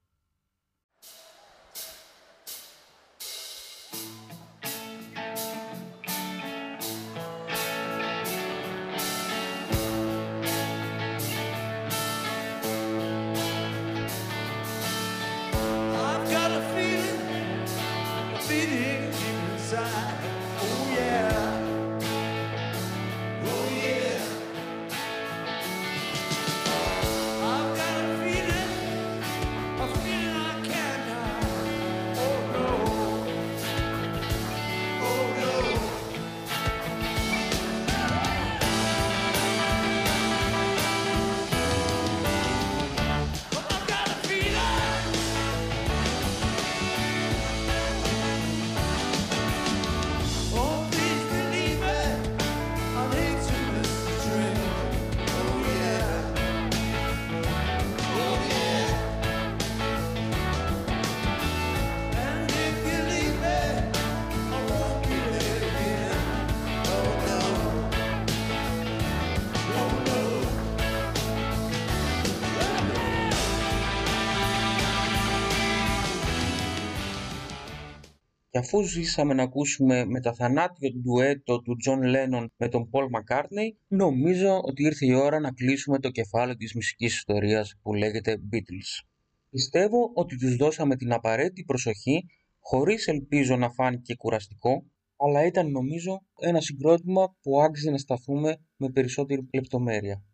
Αφού 78.61 78.83
ζήσαμε 78.83 79.35
να 79.35 79.43
ακούσουμε 79.43 80.05
με 80.05 80.21
τα 80.21 80.35
θανάτια 80.35 80.91
του 80.91 81.01
ντουέτο 81.01 81.61
του 81.61 81.77
John 81.87 81.99
Lennon 81.99 82.47
με 82.57 82.69
τον 82.69 82.91
Paul 82.93 83.05
McCartney, 83.05 83.69
νομίζω 83.89 84.61
ότι 84.63 84.83
ήρθε 84.83 85.07
η 85.07 85.15
ώρα 85.15 85.41
να 85.41 85.53
κλείσουμε 85.53 85.99
το 85.99 86.11
κεφάλαιο 86.11 86.57
της 86.57 86.75
μουσικής 86.75 87.15
ιστορίας 87.15 87.75
που 87.83 87.95
λέγεται 87.95 88.41
Beatles. 88.53 89.07
Πιστεύω 89.51 90.11
ότι 90.15 90.37
τους 90.37 90.57
δώσαμε 90.57 90.97
την 90.97 91.13
απαραίτητη 91.13 91.65
προσοχή, 91.65 92.27
χωρίς 92.59 93.07
ελπίζω 93.07 93.57
να 93.57 93.71
φάνηκε 93.71 94.15
κουραστικό, 94.15 94.85
αλλά 95.17 95.47
ήταν 95.47 95.71
νομίζω 95.71 96.23
ένα 96.41 96.61
συγκρότημα 96.61 97.37
που 97.43 97.61
άξιζε 97.63 97.91
να 97.91 97.99
σταθούμε 97.99 98.57
με 98.77 98.91
περισσότερη 98.91 99.49
λεπτομέρεια. 99.53 100.25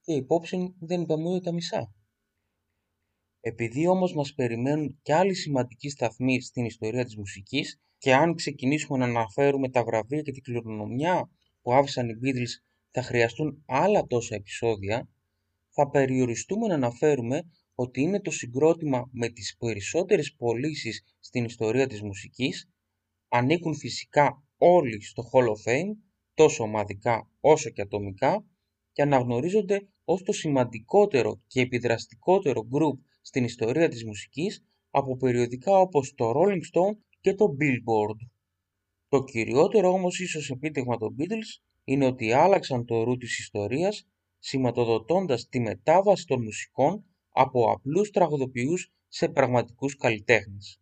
Και 0.00 0.12
υπόψη 0.12 0.74
δεν 0.78 1.00
είπαμε 1.00 1.28
ούτε 1.28 1.40
τα 1.40 1.52
μισά. 1.52 1.94
Επειδή 3.40 3.86
όμως 3.86 4.14
μας 4.14 4.34
περιμένουν 4.34 4.98
και 5.02 5.14
άλλοι 5.14 5.34
σημαντικοί 5.34 5.88
σταθμοί 5.88 6.40
στην 6.40 6.64
ιστορία 6.64 7.04
της 7.04 7.16
μουσικής 7.16 7.80
και 7.98 8.14
αν 8.14 8.34
ξεκινήσουμε 8.34 8.98
να 8.98 9.04
αναφέρουμε 9.04 9.70
τα 9.70 9.84
βραβεία 9.84 10.20
και 10.20 10.32
την 10.32 10.42
κληρονομιά 10.42 11.30
που 11.62 11.72
άφησαν 11.72 12.08
οι 12.08 12.12
Beatles 12.22 12.62
θα 12.90 13.02
χρειαστούν 13.02 13.62
άλλα 13.66 14.06
τόσα 14.06 14.34
επεισόδια, 14.34 15.08
θα 15.70 15.90
περιοριστούμε 15.90 16.66
να 16.66 16.74
αναφέρουμε 16.74 17.42
ότι 17.74 18.00
είναι 18.00 18.20
το 18.20 18.30
συγκρότημα 18.30 19.08
με 19.12 19.28
τις 19.28 19.56
περισσότερες 19.58 20.34
πωλήσεις 20.34 21.04
στην 21.20 21.44
ιστορία 21.44 21.86
της 21.86 22.02
μουσικής, 22.02 22.70
ανήκουν 23.28 23.74
φυσικά 23.74 24.44
όλοι 24.56 25.02
στο 25.02 25.30
Hall 25.32 25.44
of 25.44 25.70
Fame, 25.70 25.96
τόσο 26.34 26.62
ομαδικά 26.62 27.30
όσο 27.40 27.70
και 27.70 27.82
ατομικά, 27.82 28.44
και 28.92 29.02
αναγνωρίζονται 29.02 29.88
ως 30.04 30.22
το 30.22 30.32
σημαντικότερο 30.32 31.42
και 31.46 31.60
επιδραστικότερο 31.60 32.68
group 32.72 32.98
στην 33.20 33.44
ιστορία 33.44 33.88
της 33.88 34.04
μουσικής 34.04 34.64
από 34.90 35.16
περιοδικά 35.16 35.78
όπως 35.78 36.14
το 36.14 36.32
Rolling 36.36 36.62
Stone 36.72 36.96
και 37.20 37.34
το 37.34 37.44
Billboard. 37.60 38.28
Το 39.08 39.24
κυριότερο 39.24 39.92
όμως 39.92 40.20
ίσως 40.20 40.50
επίτευγμα 40.50 40.96
των 40.96 41.16
Beatles 41.18 41.62
είναι 41.84 42.06
ότι 42.06 42.32
άλλαξαν 42.32 42.84
το 42.84 43.02
ρου 43.02 43.16
της 43.16 43.38
ιστορίας 43.38 44.06
σηματοδοτώντας 44.38 45.48
τη 45.48 45.60
μετάβαση 45.60 46.26
των 46.26 46.42
μουσικών 46.42 47.04
από 47.32 47.70
απλούς 47.70 48.10
τραγουδοποιούς 48.10 48.92
σε 49.08 49.28
πραγματικούς 49.28 49.96
καλλιτέχνες. 49.96 50.80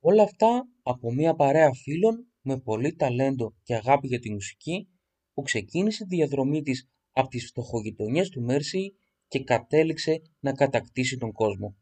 Όλα 0.00 0.22
αυτά 0.22 0.68
από 0.82 1.12
μια 1.12 1.34
παρέα 1.34 1.72
φίλων 1.72 2.26
με 2.42 2.60
πολύ 2.60 2.94
ταλέντο 2.94 3.54
και 3.62 3.74
αγάπη 3.74 4.06
για 4.06 4.18
τη 4.18 4.30
μουσική 4.30 4.88
που 5.34 5.42
ξεκίνησε 5.42 6.06
τη 6.06 6.16
διαδρομή 6.16 6.62
της 6.62 6.88
από 7.12 7.28
τις 7.28 7.46
φτωχογειτονιές 7.46 8.28
του 8.28 8.42
Μέρσεϊ 8.42 8.96
και 9.32 9.44
κατέληξε 9.44 10.22
να 10.40 10.52
κατακτήσει 10.52 11.16
τον 11.16 11.32
κόσμο. 11.32 11.76